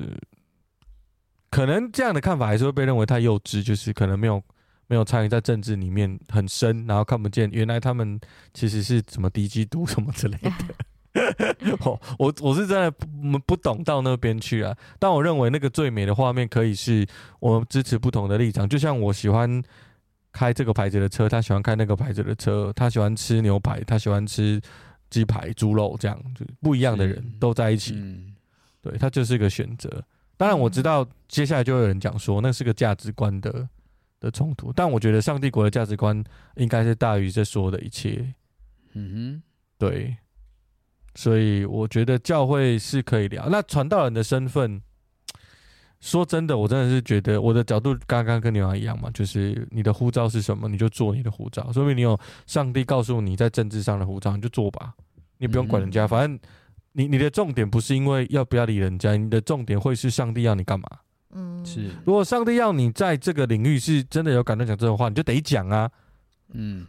[1.50, 4.42] 可能这样的看法还是会被认为太幼稚，就是可能没有
[4.86, 8.20] 没有参与在政治里面很深，然后看不见原来他们
[8.52, 10.52] 其实是什么敌基督什么之类的。
[11.84, 17.06] 我我我是真的不不懂到那边去啊，但我认为那个最美的画面可以是
[17.38, 19.62] 我们支持不同的立场，就像我喜欢
[20.32, 24.58] 开这个牌子的车，他喜欢开那个牌子的车，他喜欢吃牛排，他喜欢吃
[25.10, 27.94] 鸡排、猪肉，这样就不一样的人都在一起，
[28.80, 30.02] 对，他就是一个选择。
[30.38, 33.68] 当然我知道接下来就会有人讲说那是个价值观的
[34.18, 36.24] 的冲突，但我觉得上帝国的价值观
[36.56, 38.34] 应该是大于这所有的一切。
[38.94, 39.42] 嗯哼，
[39.78, 40.16] 对。
[41.14, 43.48] 所以我觉得教会是可以聊。
[43.50, 44.80] 那传道人的身份，
[46.00, 51.70] 说真的，我真的是觉得我的角度刚刚跟你们一样嘛，就是你的护照是什么，你就做你的护照。
[51.72, 54.94] 说明你有上帝告诉你在政治上的护照，你就做吧，
[55.38, 56.06] 你不用管人家。
[56.06, 56.38] 反正
[56.92, 60.88] 你你的重点不是因为要不要理人家，你的重点会是上帝要你干嘛。
[61.34, 61.90] 嗯，是。
[62.04, 65.90] 如果上帝要你在这个领域是真的有感动讲这种话，你就得讲啊。
[66.52, 66.86] 嗯。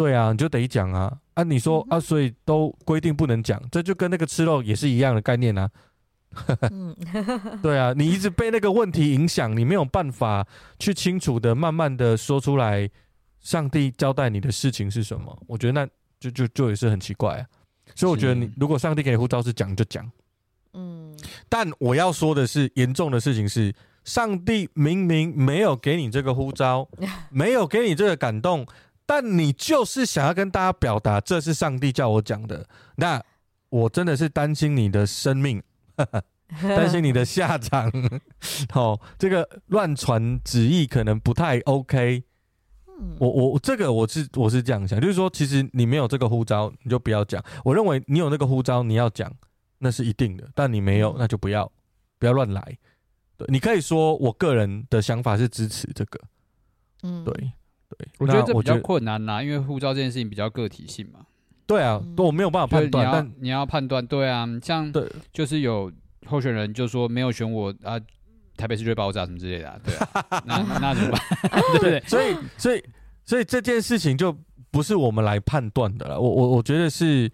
[0.00, 1.14] 对啊，你就得讲啊！
[1.34, 5.68] 啊，你说啊，所以都规定不能讲，这就跟那个吃肉也是一样的概念啊。
[7.60, 10.46] 对啊，你一直被那个问题影响，你没有办法
[10.78, 12.88] 去清楚的、慢慢的说出来，
[13.40, 15.38] 上帝交代你的事情是什么？
[15.46, 15.86] 我觉得那
[16.18, 17.44] 就就就也是很奇怪啊。
[17.94, 20.10] 所以我觉得你如果上帝给你呼召是讲就讲，
[20.72, 21.14] 嗯。
[21.50, 23.70] 但我要说的是，严重的事情是，
[24.04, 26.88] 上帝明明没有给你这个呼召，
[27.28, 28.66] 没有给你这个感动。
[29.10, 32.64] 但你就是想要跟大家表达，这是上帝叫我讲的。
[32.94, 33.20] 那
[33.68, 35.60] 我真的是担心你的生命，
[36.62, 37.90] 担心你的下场。
[38.70, 42.22] 好， 这个乱传旨意可能不太 OK。
[43.18, 47.44] 我我这个我是我是这样想，就是说，其实你没有这个呼召，你就不要讲。
[47.64, 49.28] 我认为你有那个呼召，你要讲，
[49.78, 50.48] 那是一定的。
[50.54, 51.68] 但你没有，那就不要
[52.20, 52.78] 不要乱来。
[53.36, 56.20] 对，你可以说，我个人的想法是支持这个。
[57.02, 57.52] 嗯，对。
[57.98, 61.26] 对，我觉得这比较困难呐，因为护照这件事情比较个体性嘛。
[61.66, 63.08] 对啊，我没有办法判断。
[63.12, 64.92] 但你要判断，对啊，像
[65.32, 65.90] 就是有
[66.26, 67.98] 候选人就说没有选我啊，
[68.56, 71.20] 台北市就会爆炸什么之类的，对啊， 那那怎么办？
[71.80, 72.84] 对， 所以所以
[73.24, 74.36] 所以这件事情就
[74.70, 76.20] 不是我们来判断的了。
[76.20, 77.30] 我我我觉得是，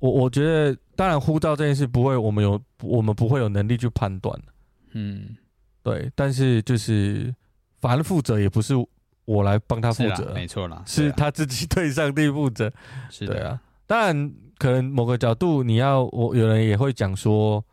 [0.00, 4.40] 我我觉得当然护照这件事不会，我们有我们不会有能力去判断。
[4.92, 5.36] 嗯，
[5.82, 7.34] 对，但是就是
[7.80, 8.74] 反正负责也不是。
[9.24, 12.72] 我来帮他负责，没错啦，是他自己 对上帝负责，
[13.10, 13.60] 是对啊。
[13.86, 17.64] 当然，可能某个角度，你要我有人也会讲说，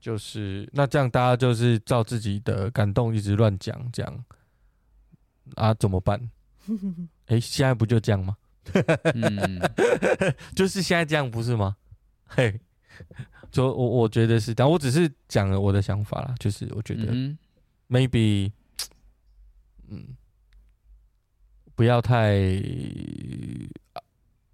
[0.00, 4.24] 就是那这样大家就是照自己的感动一直乱讲，这样
[5.56, 6.20] 啊怎么办？
[7.26, 8.36] 哎、欸，现在不就这样吗？
[9.14, 9.60] 嗯，
[10.54, 11.76] 就是现在这样不是吗？
[12.26, 12.60] 嘿，
[13.50, 17.12] 就我我觉得是，但我只是讲了我的想法啦，就是我觉得
[17.88, 18.52] maybe，
[19.88, 20.04] 嗯，
[21.80, 22.34] 不要太，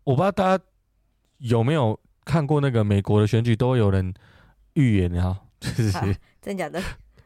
[0.05, 0.65] 我不知道大家
[1.39, 4.15] 有没有看过那个美国的选举，都有人
[4.75, 6.07] 预言啊，就是、啊、
[6.41, 6.81] 真假的。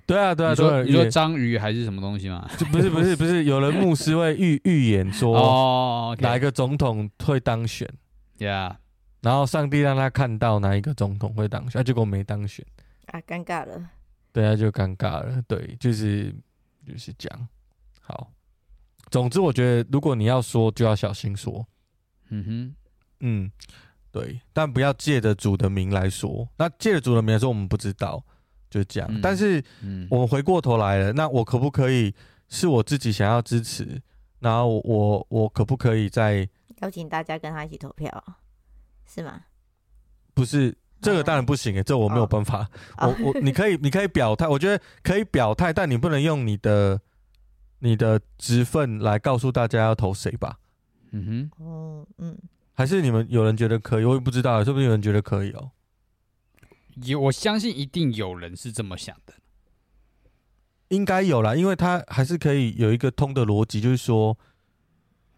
[0.06, 2.48] 对啊，对啊，你说你说章鱼还是什么东西吗？
[2.56, 7.86] 就不是不是不是，有人牧师会预预言说，哦，哪一个总统会当选
[8.38, 8.76] ？Yeah，
[9.20, 12.64] 然后上帝让他看到哪一个总统会当选，啊、结果没当选，
[13.08, 13.90] 啊，尴尬了。
[14.32, 15.42] 对啊，就尴尬了。
[15.46, 16.34] 对，就是
[16.88, 17.48] 就是这样。
[18.00, 18.32] 好，
[19.10, 21.66] 总之我觉得，如果你要说，就要小心说。
[22.28, 22.74] 嗯哼，
[23.20, 23.52] 嗯，
[24.12, 26.48] 对，但不要借着主的名来说。
[26.56, 28.24] 那借着主的名来说，我们不知道。
[28.70, 29.60] 就这样，嗯、但是
[30.08, 32.14] 我们回过头来了，嗯、那我可不可以
[32.48, 34.00] 是我自己想要支持？
[34.38, 36.48] 然后我我，我可不可以再
[36.80, 38.08] 邀请大家跟他一起投票？
[39.12, 39.40] 是吗？
[40.34, 42.60] 不是，这个当然不行诶，这我没有办法。
[42.98, 47.00] 哦、我我你可以你可以表态，我觉得可以表态，但你不能用你的
[47.80, 50.58] 你的职分来告诉大家要投谁吧？
[51.12, 52.38] 嗯哼，哦，嗯，
[52.72, 54.04] 还是你们有人觉得可以？
[54.04, 55.72] 我也不知道，是不是有人觉得可以哦？
[57.04, 59.34] 有，我相信一定有人是这么想的，
[60.88, 64.36] 应该有啦，因为他还是可以有一个通的逻辑，就是说，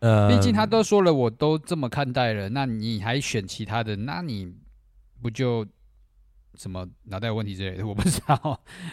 [0.01, 4.55] 呃，毕竟他都说了，我都这么看待了，那你还选其他的，那你
[5.23, 5.67] 不就
[6.55, 7.87] 什么脑袋有问题之类的？
[7.87, 8.39] 我不知道，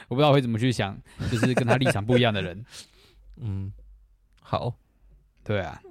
[0.08, 0.98] 我不知道会怎么去想，
[1.32, 2.64] 就是跟他立场不一样的人，
[3.40, 3.72] 嗯，
[4.42, 4.76] 好，
[5.44, 5.82] 对啊，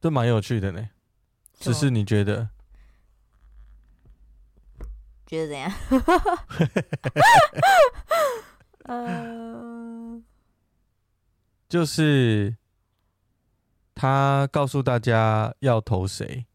[0.00, 0.88] 这蛮有趣的呢，
[1.58, 2.50] 只是你觉得？
[5.26, 5.72] 觉得怎样？
[8.84, 10.22] 呃，
[11.68, 12.56] 就是
[13.94, 16.46] 他告诉大家要投谁，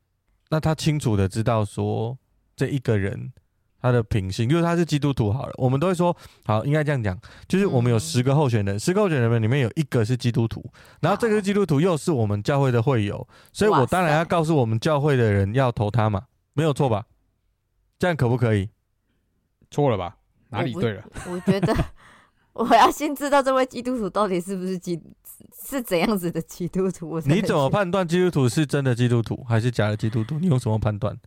[0.49, 2.17] 那他清楚的知道说
[2.55, 3.31] 这一个人
[3.83, 6.15] 他的品性，因为他是基督徒好了，我们都会说
[6.45, 7.19] 好，应该这样讲，
[7.49, 10.63] 就是我们有十个候选人，十个候选人里面有一个是基督徒，
[11.01, 17.05] 然后这个基督徒又是我们教会的会友，所以我当然要告诉我们教会的人要投他嘛，没有错吧？
[17.99, 18.69] 这样可不可以？
[19.69, 20.15] 错了吧？
[20.47, 21.03] 哪里对了？
[21.25, 21.75] 我，我觉得
[22.53, 24.97] 我要先知道这位基督徒到底是不是基
[25.67, 27.19] 是怎样子的基督徒。
[27.25, 30.39] 你怎么判断基督徒是真的基督徒还是假的基督徒？
[30.39, 31.17] 你用什么判断？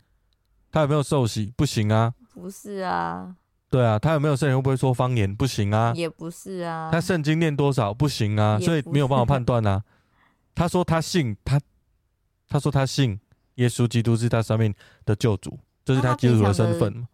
[0.71, 1.53] 他有没有受洗？
[1.55, 2.13] 不行啊。
[2.39, 3.35] 不是啊。
[3.69, 4.55] 对啊，他有没有圣灵？
[4.55, 5.35] 会不会说方言？
[5.35, 5.91] 不行啊。
[5.95, 6.89] 也不是啊。
[6.91, 7.93] 他圣经念多少？
[7.93, 8.59] 不行啊。
[8.59, 9.83] 所以没有办法判断啊。
[10.55, 11.59] 他说他信他，
[12.47, 13.19] 他说他信
[13.55, 14.73] 耶稣基督是他生命
[15.05, 15.59] 的救主。
[15.83, 17.07] 这是他基督徒的身份。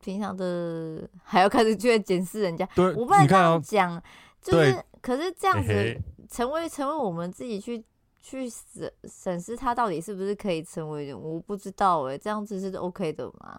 [0.00, 4.02] 平常的还要开始去检视人家，对，我不能这样讲，
[4.42, 6.00] 就是可是这样子
[6.30, 7.82] 成为成为我们自己去
[8.20, 13.58] 去审审视他到底是不是可以成为人，我不知道哎、欸，这样子是 OK 的吗？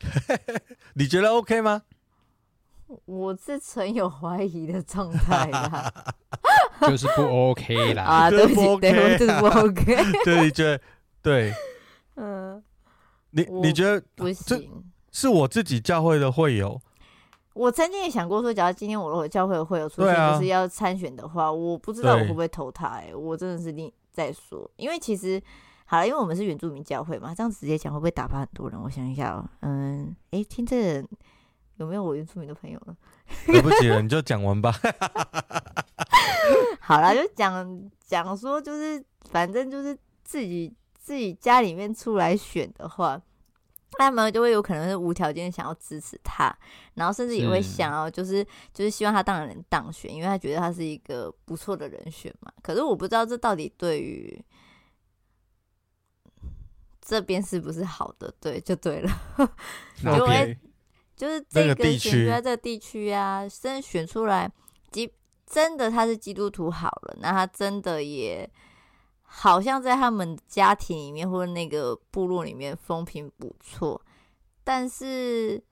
[0.94, 1.82] 你觉得 OK 吗？
[3.04, 5.92] 我是存有怀疑的状态啦，
[6.88, 10.80] 就是不 OK 啦啊，对不起，对，就是不 OK， 对，你觉得
[11.22, 11.52] 对？
[12.16, 12.62] 嗯。
[13.30, 14.84] 你你觉得不行？
[15.12, 16.80] 是我自己教会的会友。
[17.52, 23.10] 我曾经也想过说，假如今天我的教会的会友出现，就是要参选的话，啊、我不知道我会不会投他、欸。
[23.10, 24.70] 哎，我真的是另再说。
[24.76, 25.42] 因为其实
[25.86, 28.78] 好了，因为我们是原住民教会嘛，这样直接讲会不会打发很多人？
[28.80, 31.08] 我想一下哦、喔，嗯，哎、欸，听这人
[31.76, 32.96] 有没有我原住民的朋友呢？
[33.46, 34.72] 对不起了，你就讲完吧。
[36.80, 40.74] 好了，就讲讲说，就是反正就是自己。
[41.06, 43.22] 自己家里面出来选的话，
[43.92, 46.52] 他们就会有可能是无条件想要支持他，
[46.94, 48.44] 然后甚至也会想要就是
[48.74, 52.52] 就是希望他当然能当选，因为他觉得他是一个不错的人选嘛。
[52.60, 54.36] 可是我不知道这到底对于
[57.06, 59.10] 这边是不是好的，对，就对了，
[60.02, 60.58] 因为
[61.14, 64.50] 就是这个选区在这个地区啊，真选出来，
[64.90, 65.12] 基
[65.46, 68.50] 真的他是基督徒好了，那他真的也。
[69.28, 74.00] 好像在他们家庭里面或者那个部落里面风评不错，
[74.62, 75.62] 但是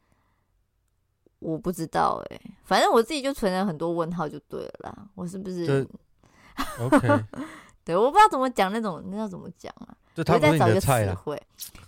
[1.38, 5.08] 我不知道哎、欸，反正我自己就存了很多问号就对了啦。
[5.14, 5.88] 我是不是
[6.80, 7.08] ？OK，
[7.84, 9.96] 对，我不知道怎么讲那种，那要怎么讲啊？
[10.14, 11.20] 就他不是你的菜啊？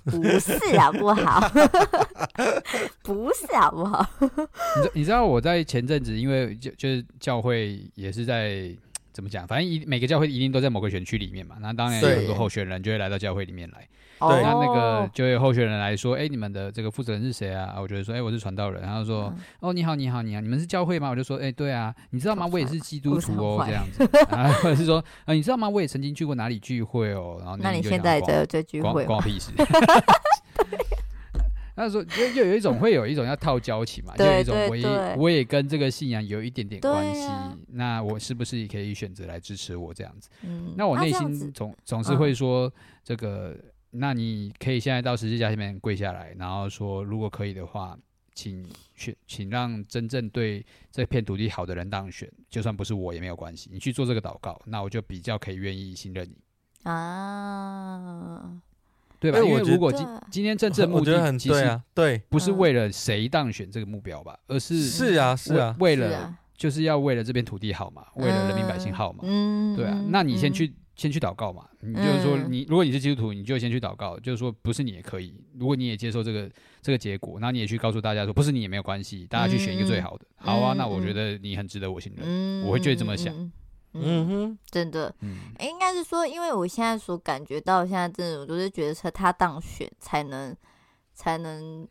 [0.05, 1.41] 不是好，不好，
[3.03, 4.09] 不是好不好？
[4.21, 8.71] 你知你知道我在前阵子，因为就就是教会也是在。
[9.17, 9.47] 怎么讲？
[9.47, 11.57] 反正一每个教会一定都在某个选区里面嘛。
[11.59, 13.89] 那当然有很多候选人就会来到教会里面来。
[14.19, 17.77] 对那那个就有候选人来说，哎，你们的这个负责人是谁啊？
[17.81, 18.83] 我觉得说，哎，我是传道人。
[18.83, 21.09] 然后说，哦，你好，你好，你好，你们是教会吗？
[21.09, 22.47] 我就说，哎，对啊，你知道吗？
[22.47, 24.07] 我也是基督徒哦，这样子。
[24.31, 25.67] 然后或者是说，啊，你知道吗？
[25.67, 27.37] 我也曾经去过哪里聚会哦。
[27.41, 29.51] 然后那你现在在这聚会，关我屁事。
[31.77, 37.29] 那时候就就有一种会有一种要套交情嘛，就有一种我也我也跟这个信仰有一点点关系，
[37.69, 40.29] 那我是不是也可以选择来支持我这样子？
[40.77, 42.73] 那我内心总总是会说
[43.05, 43.57] 这个。
[43.99, 47.97] 那你可以现在到十字架下面跪下来，然后说，如果可以的话，
[48.35, 48.63] 请
[48.95, 50.63] 选，请让真正对
[50.93, 53.71] 这片土地好的人当选，就算不是我也没有关系。
[53.73, 56.37] 你去做这个祷告，那我就比较可以愿意信任你
[56.83, 58.61] 啊，
[59.19, 59.39] 对吧？
[59.39, 70.75] 因为如果今今天真正目的其实对，不是为了谁当选这个目标吧，而是是啊是啊，为了就是要为了这片土地好嘛，为了人民百姓好嘛，嗯，对啊，那你先去。
[70.97, 76.51] 先去祷告嘛，你就是说你，你如果你是基督徒，你就先去祷告，就是说不是你也可以，如果你也接受这个
[76.81, 83.35] 这个结果，那你也去告诉大家说不是你也没有关系，大家去选一个最好的，嗯、好啊，那我觉得你很值得我信任，嗯、我会觉得这么想，
[84.01, 90.57] 嗯，嗯哼，真的，嗯，应该是说，因为我现在所感觉到现在这种，都是觉得他他当选才能
[91.15, 91.87] 才能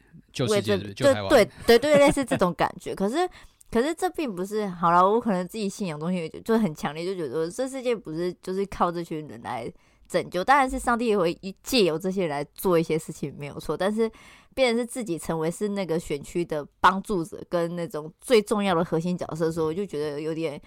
[0.50, 3.30] 为这对对对对类似这种感觉，可是。
[3.72, 9.70] 可是这并不是好了，我可能自己信仰东西就就很强烈，就觉得这世界不是就是靠这群人来
[10.08, 14.10] 拯救，当然是上帝也会借由这些人来做一些事情没有错，但是
[14.54, 20.62] 变成是自己成为是那个选区的帮助者跟那种最重要的核心角色的时候，我就觉得有点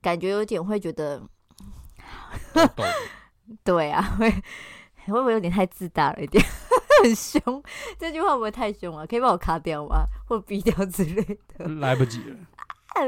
[0.00, 1.22] 感觉有点会觉得
[3.64, 4.30] 对啊，会
[5.06, 6.44] 会不会有点太自大了一点？
[7.02, 7.40] 很凶，
[7.98, 9.06] 这句话会不会太凶啊？
[9.06, 10.04] 可以帮我卡掉吗？
[10.26, 11.66] 或逼掉之类的？
[11.80, 12.36] 来不及了，
[12.88, 13.00] 啊、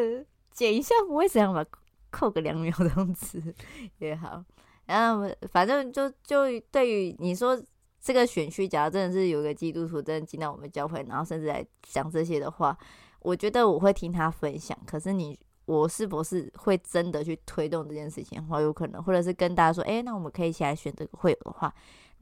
[0.50, 1.62] 剪一下不会怎样吧？
[2.10, 3.54] 扣个两秒这样子
[3.98, 4.42] 也好。
[4.86, 7.62] 然后反正就就对于你说
[8.00, 12.76] 这个选区，假如真的是有个基督徒真的进到我们教会，然后甚至来讲这些的话，
[13.20, 14.76] 我觉得我会听他分享。
[14.86, 21.72] 可是你我是不是会真的去推动这件事情的话，有可能，或者是跟大家说，哎，那我们可以一起来选这个会友的话。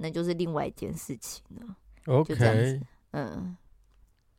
[0.03, 1.77] 那就是另外一件事情了。
[2.07, 2.81] OK，
[3.11, 3.55] 嗯，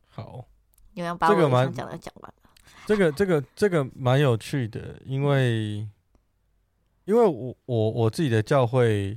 [0.08, 0.44] 好，
[0.92, 2.50] 你们把我想讲的讲完了。
[2.84, 5.86] 这个这个这个蛮有趣的，因为
[7.04, 9.16] 因为我我我自己的教会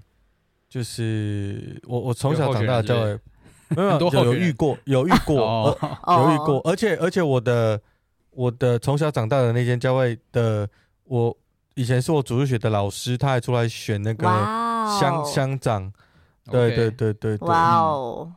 [0.69, 3.19] 就是我我从小长大的教会，
[3.69, 5.75] 没有 有有遇过有遇过
[6.07, 7.81] 有遇过，而且而且我的
[8.35, 10.67] 我的从小长大的那间教会的，
[11.05, 11.35] 我
[11.75, 14.25] 以前是我主日学的老师，他还出来选那个
[14.99, 15.91] 乡乡长。
[16.51, 17.47] 对对对对对！
[17.47, 18.31] 哇哦，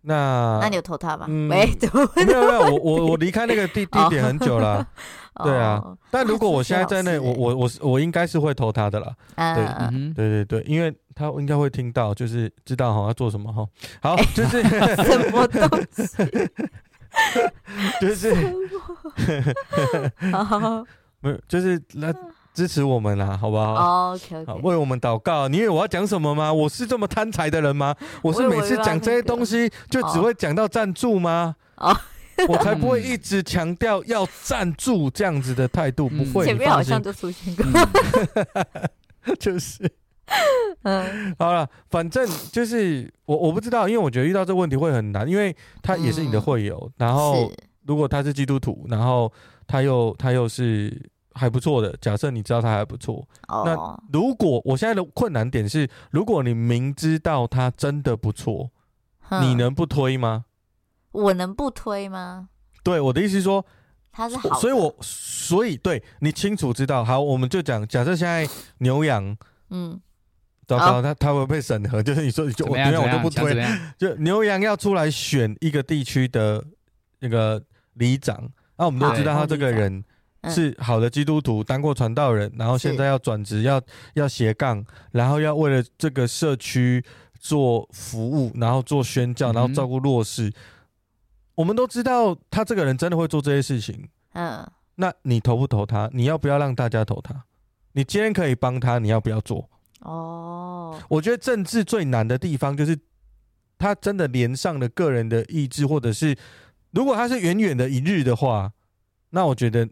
[0.00, 1.28] 那那你有投他吗？
[1.28, 4.84] 没有没有，我我我离开那个地 地点很久了。
[5.44, 5.80] 对啊，
[6.10, 9.14] 但如果我现在在那，我我我我应该是会投他的啦。
[9.54, 13.64] 对对对对，因为他应该会听到，就是知道哈要做什么哈。
[14.00, 16.50] 好， 就是什么东西？
[18.00, 18.34] 就是
[21.20, 22.14] 没有，就是来。
[22.54, 24.46] 支持我们啦，好不好？OK。
[24.62, 25.48] 为我们祷告。
[25.48, 26.52] 你以为我要讲什么吗？
[26.52, 27.92] 我是这么贪财的人吗？
[28.22, 31.56] 我是每次讲这些东西就只会讲到赞助吗？
[32.48, 36.46] 我才不会一直强调要赞助这样子的态度，不会。
[36.46, 39.90] 前面好像就出现过，就是。
[40.82, 47.50] 嗯，好了，反正就是我我不知道，因为我觉得遇到这个问题会很难，因为他也是你的会友，然后
[47.86, 49.32] 如果他是基督徒，然后
[49.66, 51.10] 他又他又是。
[51.36, 53.66] 还不错的，假设你知道他还不错，oh.
[53.66, 58.70] 那如果我现在的困难点是，如果你明知道他真的不错，
[59.18, 60.44] 哼你能不推吗？
[61.10, 62.50] 我能不推吗？
[62.84, 63.66] 对，我的意思是说
[64.12, 68.48] 他是好，所以我所以对你清楚知道，好，我们就讲，假设现在
[68.78, 69.36] 牛羊，
[69.70, 70.00] 嗯，
[70.66, 73.54] 糟糕，他他会被审核， 就是你说就牛羊我都不推，
[73.96, 76.64] 就牛羊要出来选一个地区的
[77.20, 77.62] 那个
[77.94, 80.04] 里长，那我们都知道他这个人。
[80.50, 83.80] 是好的基督徒，当过传道人，然后现在要转职，要
[84.12, 87.02] 要斜杠，然后要为了这个社区
[87.40, 90.48] 做服务，然后做宣教，然后照顾弱势。
[90.48, 90.54] 嗯、
[91.54, 94.06] 我们都知道他这个人真的会做这些事情。
[94.34, 96.10] 嗯，那你投不投他？
[96.12, 97.44] 你要不要让大家投他？
[97.92, 99.66] 你今天可以帮他，你要不要做？
[100.00, 100.53] 哦，
[101.08, 102.98] 我觉得政治最难的地方就是
[103.78, 106.36] 他真的连上了个人的意志，或者是
[106.90, 108.72] 如果他是远远的一日的话，
[109.30, 109.88] 那我觉得。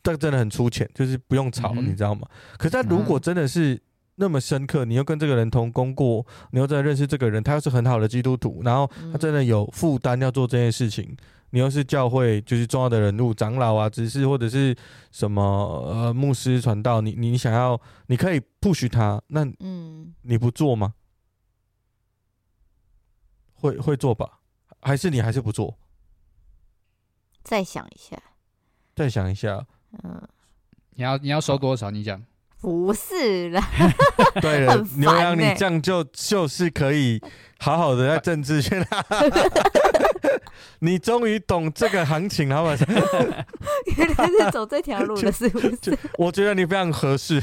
[0.00, 2.26] 这真的很粗浅，就是不用吵，嗯、你知道吗？
[2.56, 3.78] 可是他如果真的是
[4.14, 11.16] 那么深刻，你又跟这个人同工过，你又真的认识这个人，他又是很好的基督徒，然后他真的有负担要做这件事情，嗯、
[11.50, 14.76] 你又是教会就是重要的人物，长老啊、执事或者是
[15.10, 20.94] 什么呃牧师传道，你你想要你可以 push 他，那嗯，你不做吗？
[23.54, 24.40] 会会做吧？
[24.80, 25.78] 还是你还是不做？
[27.42, 28.22] 再想一下，
[28.94, 29.66] 再想一下。
[30.04, 30.28] 嗯，
[30.90, 31.90] 你要你要收多少？
[31.90, 32.22] 你讲。
[32.60, 33.62] 不是啦。
[34.40, 37.22] 对了，欸牛羊，你这样就就是可以
[37.58, 38.84] 好好的在政治圈。
[40.80, 42.76] 你终于懂这个行情了？
[43.96, 45.98] 原来是走这条路的，是不是？
[46.16, 47.42] 我觉得你非常合适。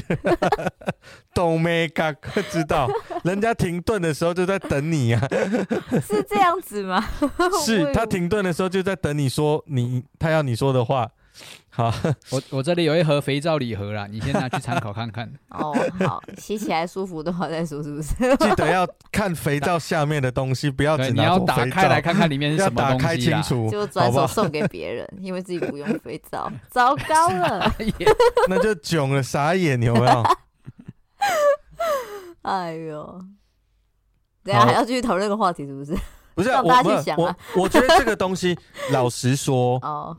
[1.34, 1.86] 懂没？
[1.88, 2.12] 嘎，
[2.50, 2.88] 知道。
[3.24, 5.28] 人家停顿的时候就在等你呀、啊。
[6.00, 7.04] 是这样子吗？
[7.64, 11.08] 是 他停顿的时候就在等你说你他要你说的话。
[11.68, 11.92] 好，
[12.32, 15.30] 我我这里有一盒肥皂礼盒啦， 你先拿去参考看看。
[15.50, 15.76] 哦，
[16.06, 18.14] 好，洗起来舒服的话再说，是不是？
[18.38, 21.54] 记得要看肥皂下面的东西，不要只拿做肥皂。
[21.54, 27.70] 你要打开来看看里面是什么东西，要打开清楚，就转手送给别人，因为自己不用肥皂， 糟糕了，
[28.48, 30.24] 那就囧了，傻眼，有没有？
[32.40, 33.20] 哎呦，
[34.42, 35.94] 等下还要继续讨论个话题，是不是？
[36.34, 37.36] 不是、啊，让大家去想啊。
[37.54, 38.56] 我我，我觉得这个东西，
[38.92, 40.16] 老实说，哦。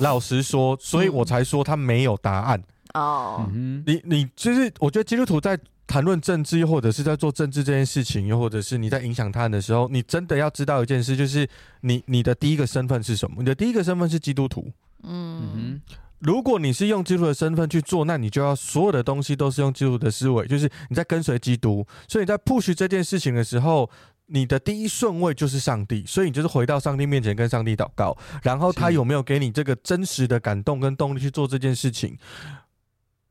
[0.00, 2.62] 老实说，所以我才说他没有答案。
[2.94, 11.48] 哦、嗯，你你就是，我觉得基督徒在谈论政治，又或者是在做政治这件事情，又或者是你在影响他人的时候，你真的要知道一件事，就是
[11.82, 13.36] 你你的第一个身份是什么？
[13.38, 14.72] 你的第一个身份是基督徒。
[15.02, 15.80] 嗯，
[16.18, 21.86] 如果你是用基督的身份去做，那你就要所有的东西都是用基督的思维，就是你在跟随基督。
[22.08, 23.88] 所以你在 push 这件事情的时候，
[24.32, 32.16] 你的第一顺位就是上帝，所以你就是回到上帝面前跟上帝祷告，然后他有没有给你这个真实的感动跟动力去做这件事情，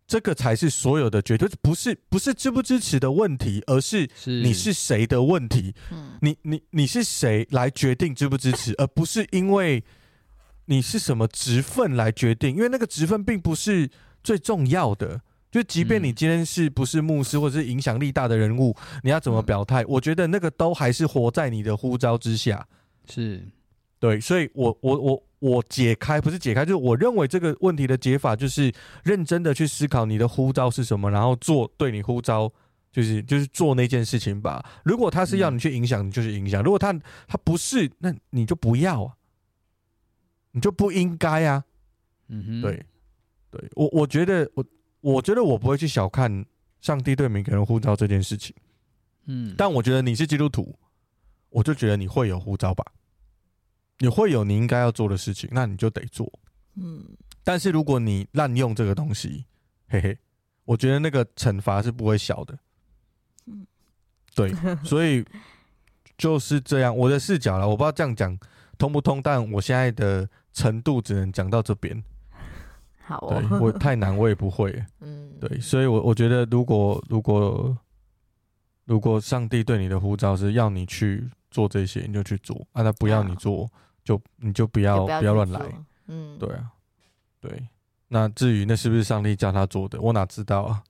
[0.06, 5.74] 这个才是所有的决定，不是不是支不支持的问题，而是你是谁的问题。
[6.22, 9.84] 你你你是谁来决定支不支持，而不是因为
[10.66, 13.89] 你是什么职分来决定，因为那个职分并不是
[14.22, 15.22] 最重要的。
[15.52, 19.84] 就即便你今天是不是牧师或者是影响力大的人物，你要怎么表态？
[19.88, 22.68] 我觉得那个都还是活在你的呼召之下。
[23.08, 23.43] 是，
[24.00, 28.72] 对，所以我我我我解开不是解开，就是我认为这个问题的解法就是
[29.04, 32.52] 认真的去思考你的呼召是什么，然后做对你呼召
[32.91, 34.64] 就是就是做那件事情吧。
[34.84, 36.93] 如果他是要你去影响，你就是影响；如果他
[37.28, 39.14] 他不是，那你就不要啊，
[40.52, 41.64] 你就不应该啊。
[42.28, 42.86] 嗯哼，对，
[43.50, 44.64] 对我我觉得我。
[45.02, 46.45] 我觉得我不会去小看
[46.82, 48.56] 上帝对每个人呼召这件事情，
[49.26, 50.78] 嗯，但我觉得你是基督徒，
[51.50, 52.86] 我就觉得你会有呼召吧，
[54.00, 56.32] 你会有你应该要做的事情，那你就得做，
[56.76, 57.04] 嗯。
[57.43, 59.45] 但是如果你滥用这个东西，
[59.88, 60.18] 嘿嘿，
[60.66, 62.60] 我觉得那个惩罚是不会小的，
[63.47, 63.66] 嗯，
[64.36, 65.26] 对，所以
[66.18, 68.38] 就是这样，我的视角了，我不知道这样讲
[68.78, 72.04] 通不通，但我现在的程度只能讲到这边。
[73.10, 74.72] 好哦，对， 我太难，我也不会。
[75.01, 77.76] 嗯，对，所以我，我我觉得，如果如果
[78.86, 83.68] 如果上帝对你的呼召是要你去做这些，你就去做；啊，他不要你做，
[84.03, 85.60] 就你就不要不要乱来。
[86.05, 86.66] 嗯，对啊，
[87.41, 87.68] 对。
[88.12, 90.84] 那至于那是不是上帝叫他做的，我哪知道啊？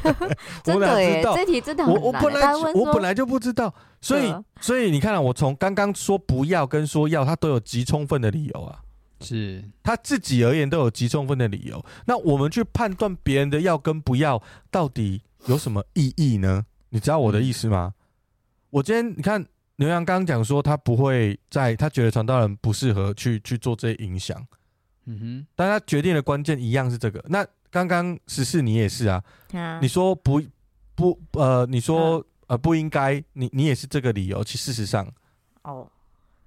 [0.64, 2.02] 真的耶，这题真的很难。
[2.02, 8.80] 我我本来我本来就不知道，所以所以你看啊，我从刚刚说不要跟说要，他都有极充分的理由啊。
[9.20, 16.66] 是他自己而言都有极充分的理由，那我们去判断别人的要跟不要，到底有什么意义呢？
[16.90, 17.94] 你知道我的意思吗？
[18.70, 19.44] 我今天你看
[19.76, 24.46] 牛羊刚刚讲说他不会在，他觉得传道人不适合去去做这些影响，
[25.06, 27.24] 嗯哼，但他决定的关键一样是这个。
[27.28, 29.22] 那刚刚十四你也是啊，
[29.80, 30.42] 你说不
[30.94, 35.10] 不呃，你说呃不应该，你你也是这个理由，其实事实上
[35.62, 35.90] 哦。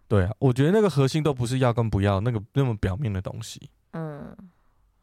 [0.10, 3.62] 对啊，我觉得那个核心都不是要跟不要那个那么表面的东西。
[3.94, 4.36] 嗯，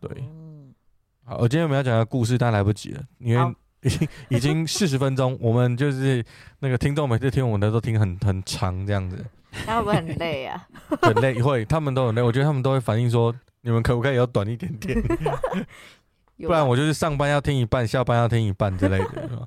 [0.01, 0.11] 对。
[0.19, 0.75] 嗯，
[1.25, 5.39] 好，我今天我们要讲的故事，但来不及了，因为已经已经四十分钟。
[5.41, 6.25] 我们就是
[6.59, 9.25] 那个听众每次听我们的都听很很长这样子，
[9.65, 10.67] 那会不会很累啊？
[11.01, 12.21] 很累，会，他们都很累。
[12.21, 15.01] 我觉得他们都会反映说，你们可不可以要短一点点？
[16.39, 19.47] 不然我就是上班要听一半，下班要听一半之类的，是吧？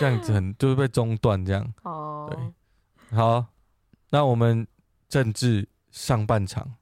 [0.00, 1.72] 这样子很就是被中断这样。
[1.84, 3.46] 哦，对，好，
[4.10, 4.66] 那我们。
[5.08, 6.74] 政治上半场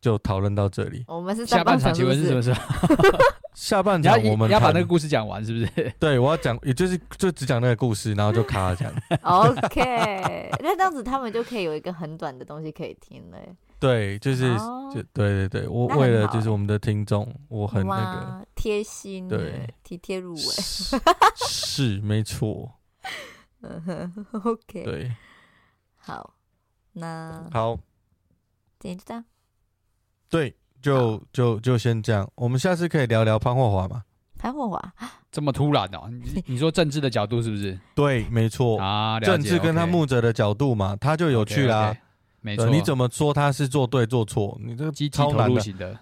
[0.00, 2.60] 就讨论到这里，我们是下半场，请问是什么时候？
[3.54, 5.92] 下半场我们要把那个故事讲完，是不是？
[6.00, 8.94] 对，我要讲，也就是就只讲那个故事，然后就卡了这样。
[9.22, 13.38] OK，那这样子他们就可以有一个很短的东西可以听了。
[13.78, 14.56] 对，就是
[14.94, 20.40] 就对对对，我为了就是我们的听众，我很那个贴心，对，体贴入微，
[21.36, 22.72] 是没错。
[23.60, 25.14] 嗯哼，OK，对，
[25.98, 26.32] 好。
[26.92, 27.78] 那好，
[28.78, 29.24] 点就这样。
[30.28, 32.30] 对，就就就先这样。
[32.34, 34.02] 我们下次可以聊聊潘霍华嘛？
[34.38, 34.94] 潘霍华，
[35.30, 36.08] 这么突然哦？
[36.10, 37.78] 你你说政治的角度是不是？
[37.94, 41.96] 对，没错啊，政治跟他牧者的角度嘛，他就有趣啦。
[42.40, 44.58] 没错，你怎么说他是做对做错？
[44.60, 45.96] 你这个超难的，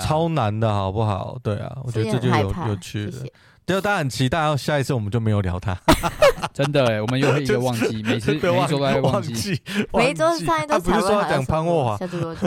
[0.00, 1.38] 超难的好不好？
[1.42, 3.26] 对啊，我觉得这就有有趣的。
[3.66, 5.76] 就大家很期待，然后下一次我们就没有聊他。
[6.52, 9.60] 真的哎，我们又会一个忘记， 每次每一周都在忘记，
[9.94, 11.98] 每一周上一周不是说要讲潘霍华，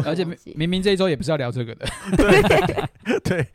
[0.06, 1.88] 而且明明这一周也不是要聊这个的。
[2.18, 2.80] 对对
[3.24, 3.48] 对。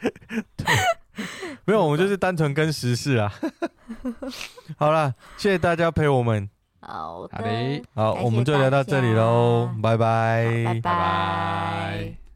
[1.66, 3.32] 没有，我们就是单纯跟时事啊。
[4.78, 6.48] 好了，谢谢大家陪我们。
[6.80, 12.29] 好的，好，我们就聊到这里喽，拜拜，拜拜。